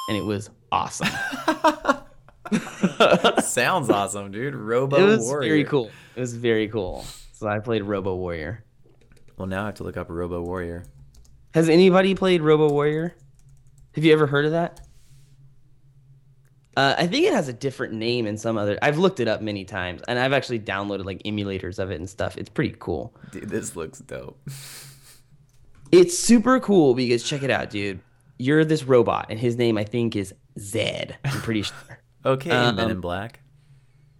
and 0.10 0.17
it 0.17 0.26
was 0.26 0.50
awesome. 0.69 1.08
Sounds 3.41 3.89
awesome, 3.89 4.32
dude. 4.32 4.54
Robo 4.56 4.98
Warrior. 4.98 5.13
it 5.13 5.17
was 5.17 5.26
Warrior. 5.26 5.50
very 5.50 5.63
cool. 5.63 5.91
It 6.15 6.19
was 6.19 6.36
very 6.36 6.67
cool. 6.67 7.06
So 7.34 7.48
I 7.48 7.60
played 7.60 7.84
Robo 7.84 8.15
Warrior. 8.15 8.63
Well, 9.38 9.48
now 9.48 9.63
I 9.63 9.65
have 9.67 9.76
to 9.76 9.84
look 9.84 9.98
up 9.98 10.08
Robo 10.10 10.41
Warrior. 10.41 10.84
Has 11.56 11.70
anybody 11.70 12.15
played 12.15 12.41
Robo 12.41 12.70
Warrior? 12.70 13.15
Have 13.94 14.04
you 14.04 14.12
ever 14.12 14.28
heard 14.28 14.44
of 14.44 14.52
that? 14.52 14.82
Uh, 16.76 16.96
I 16.98 17.08
think 17.08 17.26
it 17.26 17.34
has 17.34 17.48
a 17.48 17.54
different 17.54 17.94
name 17.94 18.28
in 18.28 18.38
some 18.38 18.58
other. 18.58 18.78
I've 18.82 18.98
looked 18.98 19.22
it 19.22 19.30
up 19.30 19.41
many 19.41 19.63
times, 19.63 20.02
and 20.10 20.20
I've 20.20 20.34
actually 20.34 20.60
downloaded 20.60 21.06
like 21.06 21.24
emulators 21.24 21.80
of 21.80 21.91
it 21.91 21.96
and 21.96 22.10
stuff. 22.10 22.38
It's 22.38 22.50
pretty 22.50 22.76
cool. 22.78 23.15
Dude, 23.32 23.48
this 23.50 23.76
looks 23.76 24.00
dope. 24.00 24.38
It's 25.91 26.18
super 26.18 26.60
cool 26.60 26.94
because 26.96 27.24
check 27.24 27.44
it 27.44 27.52
out, 27.52 27.70
dude. 27.70 28.02
You're 28.38 28.65
this 28.65 28.84
robot, 28.84 29.28
and 29.30 29.39
his 29.39 29.56
name 29.56 29.78
I 29.78 29.86
think 29.86 30.15
is 30.15 30.34
Zed. 30.60 31.15
I'm 31.24 31.39
pretty 31.41 31.62
sure. 31.62 31.78
Okay, 32.26 32.50
Um, 32.50 32.76
Men 32.76 32.89
in 32.89 33.00
Black. 33.02 33.39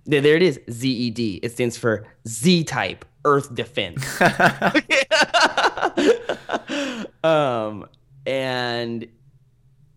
There, 0.06 0.22
there 0.22 0.36
it 0.36 0.44
is. 0.44 0.60
ZED. 0.70 1.40
It 1.44 1.52
stands 1.52 1.76
for 1.76 2.06
Z 2.28 2.64
Type 2.66 3.04
Earth 3.26 3.54
Defense. 3.54 4.06
um, 7.26 7.88
and 8.26 9.08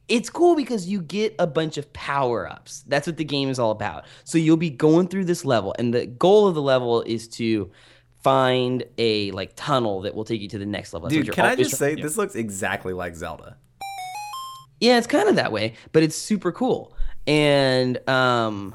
it's 0.08 0.30
cool 0.30 0.56
because 0.56 0.88
you 0.88 1.02
get 1.02 1.34
a 1.38 1.46
bunch 1.46 1.76
of 1.76 1.92
power 1.92 2.50
ups. 2.50 2.84
That's 2.86 3.06
what 3.06 3.18
the 3.18 3.24
game 3.24 3.50
is 3.50 3.58
all 3.58 3.70
about. 3.70 4.06
So 4.24 4.38
you'll 4.38 4.56
be 4.56 4.70
going 4.70 5.08
through 5.08 5.26
this 5.26 5.44
level, 5.44 5.74
and 5.78 5.92
the 5.92 6.06
goal 6.06 6.46
of 6.46 6.54
the 6.54 6.62
level 6.62 7.02
is 7.02 7.28
to 7.28 7.70
find 8.22 8.84
a 8.96 9.30
like 9.32 9.52
tunnel 9.54 10.00
that 10.02 10.14
will 10.14 10.24
take 10.24 10.40
you 10.40 10.48
to 10.48 10.58
the 10.58 10.66
next 10.66 10.92
level. 10.92 11.08
That's 11.08 11.24
Dude, 11.24 11.34
can 11.34 11.44
I 11.44 11.54
just 11.54 11.76
say 11.76 11.94
this 11.94 12.16
looks 12.16 12.34
exactly 12.34 12.92
like 12.92 13.14
Zelda? 13.14 13.56
Yeah, 14.80 14.98
it's 14.98 15.06
kind 15.06 15.28
of 15.28 15.36
that 15.36 15.52
way, 15.52 15.74
but 15.92 16.02
it's 16.02 16.16
super 16.16 16.52
cool. 16.52 16.96
And 17.26 17.98
um 18.08 18.74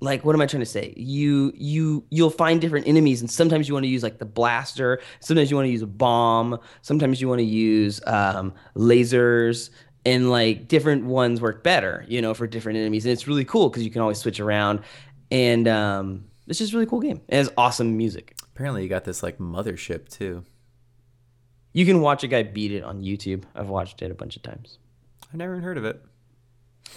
like 0.00 0.24
what 0.24 0.34
am 0.34 0.40
I 0.40 0.46
trying 0.46 0.60
to 0.60 0.66
say? 0.66 0.94
You 0.96 1.52
you 1.54 2.04
you'll 2.10 2.30
find 2.30 2.60
different 2.60 2.88
enemies 2.88 3.20
and 3.20 3.30
sometimes 3.30 3.68
you 3.68 3.74
want 3.74 3.84
to 3.84 3.88
use 3.88 4.02
like 4.02 4.18
the 4.18 4.24
blaster, 4.24 5.00
sometimes 5.20 5.50
you 5.50 5.56
want 5.56 5.66
to 5.66 5.72
use 5.72 5.82
a 5.82 5.86
bomb, 5.86 6.58
sometimes 6.82 7.20
you 7.20 7.28
want 7.28 7.40
to 7.40 7.44
use 7.44 8.00
um 8.06 8.54
lasers 8.74 9.70
and 10.06 10.30
like 10.30 10.66
different 10.68 11.04
ones 11.04 11.40
work 11.40 11.62
better, 11.62 12.04
you 12.08 12.22
know, 12.22 12.32
for 12.32 12.46
different 12.46 12.78
enemies. 12.78 13.04
And 13.04 13.12
it's 13.12 13.28
really 13.28 13.44
cool 13.44 13.68
cuz 13.70 13.82
you 13.82 13.90
can 13.90 14.00
always 14.00 14.18
switch 14.18 14.40
around 14.40 14.80
and 15.30 15.68
um 15.68 16.24
it's 16.46 16.58
just 16.58 16.72
a 16.72 16.76
really 16.76 16.86
cool 16.86 17.00
game. 17.00 17.20
It 17.28 17.36
has 17.36 17.50
awesome 17.56 17.96
music. 17.96 18.36
Apparently, 18.54 18.82
you 18.82 18.88
got 18.88 19.04
this 19.04 19.22
like 19.22 19.38
mothership 19.38 20.08
too. 20.08 20.44
You 21.72 21.86
can 21.86 22.00
watch 22.00 22.24
a 22.24 22.26
guy 22.26 22.42
beat 22.42 22.72
it 22.72 22.82
on 22.82 23.02
YouTube. 23.02 23.44
I've 23.54 23.68
watched 23.68 24.02
it 24.02 24.10
a 24.10 24.14
bunch 24.14 24.36
of 24.36 24.42
times. 24.42 24.78
I've 25.28 25.36
never 25.36 25.52
even 25.52 25.62
heard 25.62 25.78
of 25.78 25.84
it. 25.84 26.02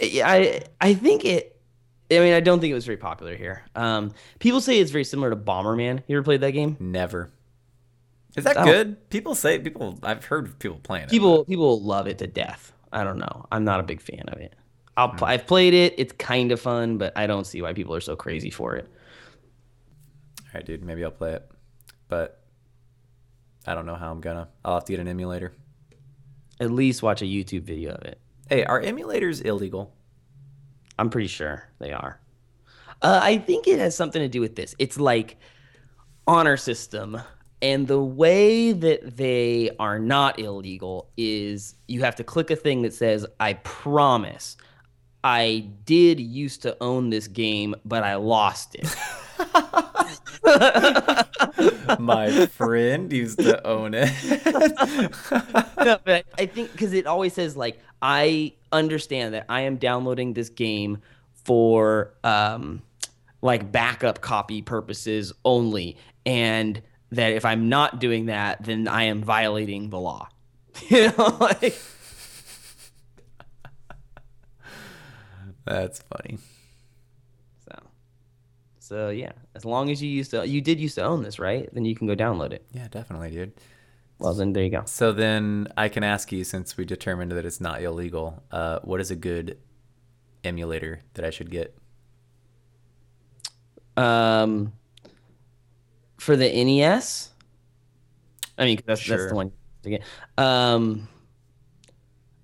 I 0.02 0.64
I 0.82 0.96
think 0.96 1.24
it. 1.24 1.53
I 2.18 2.20
mean, 2.20 2.34
I 2.34 2.40
don't 2.40 2.60
think 2.60 2.72
it 2.72 2.76
was 2.76 2.86
very 2.86 2.98
popular 2.98 3.36
here. 3.36 3.64
Um, 3.76 4.12
people 4.40 4.62
say 4.62 4.80
it's 4.80 4.92
very 4.92 5.04
similar 5.04 5.30
to 5.30 5.36
Bomberman. 5.36 6.04
You 6.08 6.18
ever 6.18 6.24
played 6.24 6.42
that 6.42 6.52
game? 6.52 6.78
Never. 6.80 7.32
Is 8.36 8.44
that 8.46 8.58
Oh. 8.58 8.66
good? 8.66 9.10
People 9.10 9.36
say 9.36 9.60
people. 9.60 10.00
I've 10.04 10.26
heard 10.26 10.58
people 10.60 10.80
playing 10.82 11.06
it. 11.06 11.10
People 11.10 11.46
people 11.46 11.82
love 11.82 12.08
it 12.08 12.18
to 12.20 12.28
death. 12.28 12.74
I 12.92 13.04
don't 13.04 13.18
know. 13.20 13.46
I'm 13.52 13.64
not 13.64 13.80
a 13.80 13.84
big 13.84 14.02
fan 14.02 14.24
of 14.28 14.40
it. 14.40 14.54
I'll 14.98 15.10
pl- 15.10 15.26
I've 15.28 15.46
played 15.48 15.74
it. 15.74 15.96
It's 15.98 16.14
kind 16.14 16.52
of 16.52 16.60
fun, 16.62 16.98
but 16.98 17.14
I 17.16 17.26
don't 17.28 17.46
see 17.46 17.62
why 17.62 17.74
people 17.74 17.96
are 17.96 18.02
so 18.02 18.16
crazy 18.16 18.50
for 18.50 18.76
it. 18.76 18.88
All 20.42 20.46
right, 20.56 20.66
dude. 20.66 20.84
Maybe 20.84 21.04
I'll 21.04 21.12
play 21.12 21.34
it, 21.34 21.50
but 22.10 22.42
I 23.66 23.74
don't 23.76 23.86
know 23.86 23.96
how 23.96 24.12
I'm 24.12 24.22
gonna. 24.22 24.50
I'll 24.66 24.76
have 24.76 24.86
to 24.86 24.94
get 24.94 25.00
an 25.00 25.08
emulator. 25.08 25.54
At 26.60 26.72
least 26.72 27.02
watch 27.04 27.22
a 27.22 27.26
YouTube 27.26 27.64
video 27.64 27.94
of 27.94 28.04
it. 28.06 28.20
Hey, 28.50 28.64
are 28.66 28.82
emulators 28.82 29.44
illegal? 29.44 29.94
I'm 30.98 31.10
pretty 31.10 31.28
sure 31.28 31.70
they 31.80 31.92
are. 31.92 32.20
Uh, 33.02 33.20
I 33.22 33.38
think 33.38 33.68
it 33.68 33.80
has 33.80 33.96
something 33.96 34.22
to 34.22 34.28
do 34.28 34.42
with 34.42 34.56
this. 34.56 34.76
It's 34.80 35.00
like 35.00 35.38
honor 36.28 36.58
system, 36.58 37.20
and 37.62 37.88
the 37.88 38.02
way 38.02 38.72
that 38.72 39.18
they 39.18 39.72
are 39.80 40.00
not 40.00 40.40
illegal 40.40 41.10
is 41.18 41.76
you 41.88 42.02
have 42.04 42.16
to 42.18 42.24
click 42.24 42.50
a 42.50 42.56
thing 42.56 42.82
that 42.84 42.94
says, 42.94 43.26
"I 43.40 43.54
promise." 43.54 44.58
I 45.26 45.70
did 45.86 46.20
used 46.20 46.64
to 46.64 46.76
own 46.82 47.10
this 47.10 47.30
game, 47.30 47.76
but 47.86 48.04
I 48.04 48.16
lost 48.16 48.76
it. 48.76 48.94
My 52.00 52.48
friend 52.48 53.12
used 53.12 53.40
to 53.40 53.66
own 53.66 53.94
it. 53.94 54.12
no, 55.78 56.00
but 56.04 56.26
I 56.38 56.46
think 56.46 56.72
because 56.72 56.94
it 56.94 57.06
always 57.06 57.34
says 57.34 57.56
like 57.56 57.80
I 58.02 58.54
understand 58.72 59.34
that 59.34 59.46
I 59.50 59.62
am 59.62 59.78
downloading 59.78 60.34
this 60.34 60.50
game 60.50 61.00
for 61.46 62.14
um 62.24 62.82
like 63.42 63.72
backup 63.72 64.22
copy 64.22 64.62
purposes 64.62 65.34
only, 65.44 65.98
and 66.26 66.82
that 67.12 67.34
if 67.34 67.46
I'm 67.46 67.70
not 67.70 68.00
doing 68.00 68.28
that, 68.28 68.64
then 68.64 68.88
I 68.88 69.04
am 69.04 69.22
violating 69.24 69.90
the 69.90 70.00
law. 70.00 70.30
you 70.90 71.12
know, 71.18 71.38
like 71.40 71.78
That's 75.66 76.02
funny. 76.02 76.40
So. 78.94 79.08
So 79.08 79.10
yeah, 79.10 79.32
as 79.56 79.66
long 79.66 79.90
as 79.90 80.02
you 80.04 80.10
used 80.10 80.32
to, 80.32 80.48
you 80.48 80.62
did 80.62 80.80
used 80.80 80.96
to 80.96 81.04
own 81.04 81.24
this, 81.24 81.40
right? 81.40 81.68
Then 81.74 81.84
you 81.86 81.96
can 81.96 82.06
go 82.08 82.16
download 82.16 82.54
it. 82.54 82.64
Yeah, 82.74 82.88
definitely, 82.90 83.32
dude. 83.32 83.54
Well, 84.20 84.34
then 84.36 84.54
there 84.54 84.64
you 84.64 84.70
go. 84.70 84.84
So 84.86 85.12
then 85.12 85.68
I 85.76 85.90
can 85.90 86.04
ask 86.04 86.32
you, 86.32 86.44
since 86.44 86.78
we 86.78 86.86
determined 86.86 87.32
that 87.32 87.46
it's 87.46 87.60
not 87.60 87.82
illegal, 87.82 88.44
uh, 88.52 88.80
what 88.84 89.02
is 89.02 89.10
a 89.12 89.16
good 89.16 89.58
emulator 90.44 91.02
that 91.16 91.26
I 91.26 91.32
should 91.32 91.50
get? 91.50 91.76
Um, 93.98 94.74
for 96.18 96.36
the 96.36 96.48
NES, 96.64 97.30
I 98.58 98.66
mean 98.66 98.78
'cause 98.78 98.86
that's 98.86 99.00
that's 99.08 99.22
Sure. 99.22 99.30
the 99.30 99.36
one 99.36 99.52
to 99.84 99.90
get. 99.90 100.04
Um, 100.38 101.08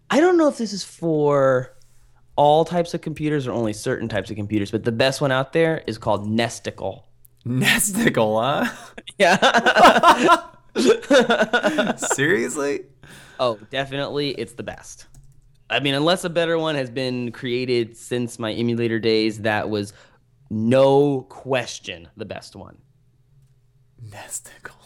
I 0.10 0.20
don't 0.20 0.38
know 0.38 0.48
if 0.48 0.58
this 0.58 0.74
is 0.74 0.84
for 0.84 1.76
all 2.40 2.64
types 2.64 2.94
of 2.94 3.02
computers 3.02 3.48
or 3.48 3.52
only 3.52 3.74
certain 3.74 4.08
types 4.08 4.30
of 4.30 4.38
computers, 4.38 4.72
but 4.72 4.86
the 4.86 4.94
best 4.94 5.20
one 5.20 5.30
out 5.30 5.52
there 5.52 5.84
is 5.88 5.98
called 5.98 6.26
Nesticle. 6.26 7.04
Nesticle, 7.46 8.42
huh? 8.42 8.74
Yeah. 9.20 10.38
Seriously? 11.98 12.86
oh, 13.42 13.60
definitely, 13.72 14.30
it's 14.30 14.54
the 14.54 14.64
best. 14.64 15.08
I 15.70 15.82
mean, 15.82 15.96
unless 15.96 16.24
a 16.24 16.30
better 16.30 16.58
one 16.58 16.76
has 16.76 16.90
been 16.90 17.34
created 17.34 17.98
since 17.98 18.40
my 18.40 18.54
emulator 18.54 19.00
days, 19.00 19.42
that 19.42 19.70
was 19.70 19.92
no 20.50 21.24
question 21.24 22.08
the 22.16 22.24
best 22.24 22.56
one. 22.56 22.78
Nesticle. 24.12 24.78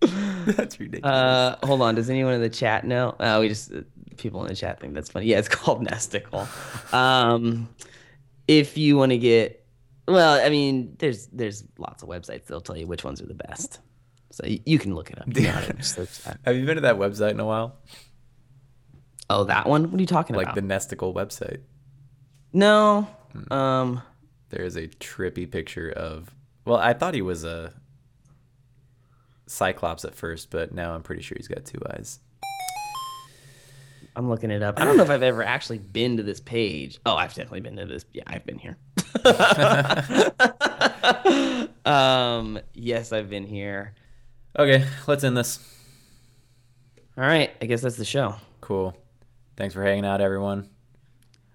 That's 0.56 0.78
ridiculous. 0.78 1.12
Uh, 1.12 1.56
hold 1.64 1.82
on. 1.82 1.96
Does 1.96 2.08
anyone 2.08 2.34
in 2.34 2.40
the 2.40 2.48
chat 2.48 2.86
know? 2.86 3.16
Uh, 3.18 3.38
we 3.40 3.48
just 3.48 3.72
people 4.18 4.42
in 4.42 4.48
the 4.48 4.54
chat 4.54 4.80
think 4.80 4.94
that's 4.94 5.10
funny. 5.10 5.26
Yeah, 5.26 5.38
it's 5.38 5.48
called 5.58 5.86
Nesticle. 5.86 6.46
Um, 6.92 7.68
if 8.46 8.76
you 8.76 8.96
want 8.96 9.12
to 9.12 9.18
get, 9.18 9.64
well, 10.06 10.44
I 10.44 10.48
mean, 10.50 10.96
there's 10.98 11.26
there's 11.28 11.64
lots 11.78 12.02
of 12.02 12.08
websites 12.08 12.46
that'll 12.46 12.60
tell 12.60 12.76
you 12.76 12.86
which 12.86 13.04
ones 13.04 13.20
are 13.22 13.26
the 13.26 13.34
best. 13.34 13.80
So 14.30 14.46
you, 14.46 14.60
you 14.66 14.78
can 14.78 14.94
look 14.94 15.10
it 15.10 15.18
up. 15.20 15.26
You 15.34 15.42
know 15.42 15.50
how 15.52 15.60
to 15.60 15.82
search 15.82 16.22
that. 16.24 16.38
Have 16.44 16.56
you 16.56 16.66
been 16.66 16.76
to 16.76 16.82
that 16.82 16.96
website 16.96 17.30
in 17.30 17.40
a 17.40 17.46
while? 17.46 17.76
Oh, 19.30 19.44
that 19.44 19.66
one? 19.66 19.90
What 19.90 19.98
are 19.98 20.00
you 20.00 20.06
talking 20.06 20.36
Like 20.36 20.46
about? 20.48 20.56
Like 20.56 20.68
the 20.68 20.96
Nesticle 20.96 21.14
website. 21.14 21.60
no. 22.52 23.06
Um, 23.50 24.00
There 24.50 24.64
is 24.64 24.76
a 24.76 24.88
trippy 24.88 25.50
picture 25.50 25.90
of. 25.90 26.34
Well, 26.64 26.78
I 26.78 26.92
thought 26.94 27.14
he 27.14 27.22
was 27.22 27.44
a 27.44 27.72
Cyclops 29.46 30.04
at 30.04 30.14
first, 30.14 30.50
but 30.50 30.72
now 30.72 30.94
I'm 30.94 31.02
pretty 31.02 31.22
sure 31.22 31.36
he's 31.38 31.48
got 31.48 31.64
two 31.64 31.80
eyes. 31.90 32.18
I'm 34.18 34.28
looking 34.28 34.50
it 34.50 34.64
up. 34.64 34.80
I 34.80 34.84
don't 34.84 34.96
know 34.96 35.04
if 35.04 35.10
I've 35.10 35.22
ever 35.22 35.44
actually 35.44 35.78
been 35.78 36.16
to 36.16 36.24
this 36.24 36.40
page. 36.40 36.98
Oh, 37.06 37.14
I've 37.14 37.32
definitely 37.34 37.60
been 37.60 37.76
to 37.76 37.86
this. 37.86 38.04
Yeah, 38.12 38.24
I've 38.26 38.44
been 38.44 38.58
here. 38.58 38.76
um, 41.84 42.58
yes, 42.74 43.12
I've 43.12 43.30
been 43.30 43.46
here. 43.46 43.94
Okay, 44.58 44.84
let's 45.06 45.22
end 45.22 45.36
this. 45.36 45.60
All 47.16 47.22
right, 47.22 47.52
I 47.62 47.66
guess 47.66 47.80
that's 47.80 47.94
the 47.96 48.04
show. 48.04 48.34
Cool. 48.60 48.96
Thanks 49.56 49.74
for 49.74 49.84
hanging 49.84 50.04
out, 50.04 50.20
everyone. 50.20 50.68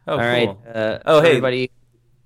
Oh, 0.07 0.13
All 0.13 0.19
cool. 0.19 0.25
right. 0.27 0.57
Uh, 0.73 0.99
Oh, 1.05 1.19
hey. 1.21 1.31
everybody. 1.31 1.69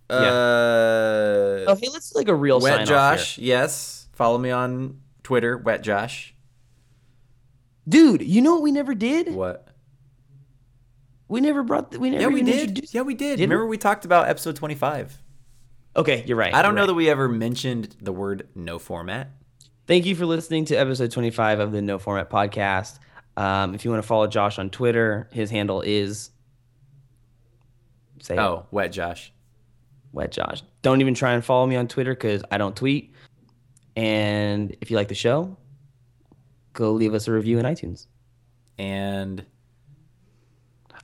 Uh, 0.08 1.66
Oh, 1.68 1.76
hey, 1.82 1.90
let's 1.92 2.12
do 2.12 2.20
like 2.20 2.28
a 2.28 2.36
real 2.36 2.62
sign 2.62 2.72
Wet 2.72 2.82
off 2.82 2.88
Josh, 2.88 3.36
here. 3.38 3.46
yes. 3.48 4.08
Follow 4.14 4.38
me 4.38 4.52
on 4.52 5.02
Twitter, 5.24 5.58
Wet 5.58 5.82
Josh. 5.82 6.36
Dude, 7.90 8.22
you 8.22 8.44
know 8.44 8.54
what 8.54 8.62
we 8.62 8.72
never 8.72 8.94
did? 8.94 9.34
What? 9.34 9.67
We 11.28 11.42
never 11.42 11.64
brought. 11.64 11.92
The, 11.92 12.00
we 12.00 12.10
never. 12.10 12.22
Yeah, 12.22 12.28
we 12.28 12.42
did. 12.42 12.70
introduced- 12.70 12.94
Yeah, 12.94 13.02
we 13.02 13.14
did. 13.14 13.38
Did 13.38 13.50
we? 13.50 13.56
Remember 13.56 13.68
we 13.68 13.78
talked 13.78 14.06
about 14.06 14.30
episode 14.30 14.56
25. 14.56 15.22
Okay, 15.96 16.24
you're 16.28 16.38
right. 16.38 16.54
I 16.54 16.62
don't 16.62 16.76
know 16.76 16.82
right. 16.82 16.88
that 16.88 16.94
we 16.94 17.10
ever 17.10 17.28
mentioned 17.28 17.96
the 18.02 18.14
word 18.14 18.48
no 18.56 18.80
format. 18.80 19.32
Thank 19.88 20.06
you 20.06 20.16
for 20.16 20.26
listening 20.26 20.66
to 20.66 20.76
episode 20.76 21.12
25 21.12 21.60
of 21.60 21.72
the 21.72 21.82
No 21.82 21.98
Format 21.98 22.30
Podcast. 22.30 23.00
Um, 23.38 23.74
if 23.74 23.86
you 23.86 23.92
want 23.92 24.04
to 24.04 24.08
follow 24.08 24.28
Josh 24.28 24.60
on 24.60 24.70
Twitter, 24.70 25.30
his 25.32 25.50
handle 25.50 25.82
is 25.82 26.30
Say 28.20 28.36
it. 28.36 28.40
Oh, 28.40 28.66
wet 28.72 28.92
Josh. 28.92 29.32
Wet 30.12 30.32
Josh. 30.32 30.62
Don't 30.82 31.02
even 31.02 31.14
try 31.14 31.34
and 31.34 31.44
follow 31.44 31.66
me 31.66 31.76
on 31.76 31.88
Twitter 31.88 32.14
because 32.14 32.44
I 32.52 32.58
don't 32.58 32.76
tweet. 32.76 33.14
And 33.96 34.76
if 34.82 34.92
you 34.92 34.98
like 34.98 35.08
the 35.08 35.16
show, 35.16 35.56
go 36.74 36.92
leave 36.92 37.14
us 37.14 37.28
a 37.28 37.32
review 37.32 37.60
in 37.60 37.66
iTunes. 37.66 38.08
And 38.78 39.46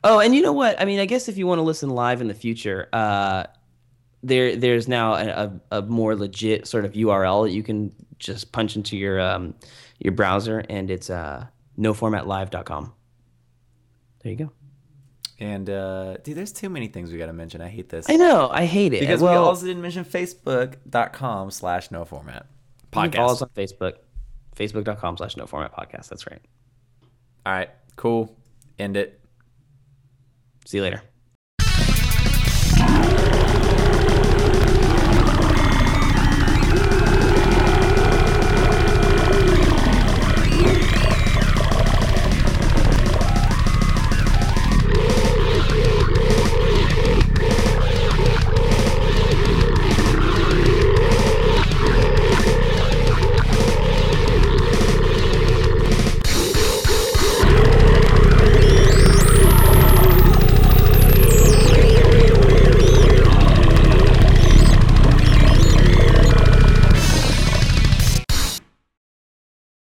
Oh, 0.04 0.20
and 0.20 0.36
you 0.36 0.42
know 0.42 0.54
what? 0.54 0.80
I 0.82 0.86
mean, 0.86 1.00
I 1.00 1.06
guess 1.06 1.30
if 1.30 1.38
you 1.38 1.48
want 1.48 1.60
to 1.60 1.64
listen 1.64 1.90
live 1.90 2.22
in 2.22 2.28
the 2.28 2.34
future, 2.34 2.90
uh, 2.92 3.46
there 4.22 4.56
there's 4.56 4.88
now 4.88 5.16
a, 5.16 5.52
a, 5.72 5.82
more 5.82 6.16
legit 6.16 6.68
sort 6.68 6.86
of 6.86 6.94
URL 6.94 7.46
that 7.46 7.52
you 7.52 7.64
can 7.64 7.94
just 8.20 8.52
punch 8.52 8.76
into 8.76 8.98
your 8.98 9.20
um, 9.20 9.56
your 10.00 10.14
browser, 10.14 10.64
and 10.70 10.92
it's 10.92 11.10
uh, 11.10 11.46
noformatlive.com. 11.78 12.94
There 14.24 14.32
you 14.32 14.38
go. 14.38 14.52
and 15.40 15.70
uh 15.70 16.18
dude, 16.18 16.38
there's 16.38 16.54
too 16.54 16.70
many 16.70 16.88
things 16.88 17.12
we 17.12 17.18
gotta 17.18 17.34
mention. 17.34 17.62
I 17.62 17.68
hate 17.68 17.90
this. 17.90 18.10
I 18.10 18.16
know. 18.16 18.50
I 18.50 18.66
hate 18.66 18.94
it. 18.94 19.02
Because 19.02 19.22
well, 19.22 19.32
we 19.34 19.38
also 19.38 19.66
didn't 19.66 19.82
mention 19.82 20.06
Facebook.com 20.06 21.52
slash 21.52 21.92
no 21.92 22.06
format 22.06 22.46
you 22.96 23.10
can 23.10 23.12
follow 23.12 23.34
us 23.34 23.42
on 23.42 23.50
Facebook, 23.50 23.96
facebook.com 24.56 25.18
slash 25.18 25.38
no 25.38 25.46
format 25.46 25.76
podcast. 25.76 26.10
That's 26.10 26.28
right. 26.28 26.42
All 27.46 27.54
right, 27.54 27.70
cool. 27.96 28.36
End 28.80 28.98
it. 28.98 29.20
See 30.74 30.80
you 30.80 30.84
later. 30.86 31.13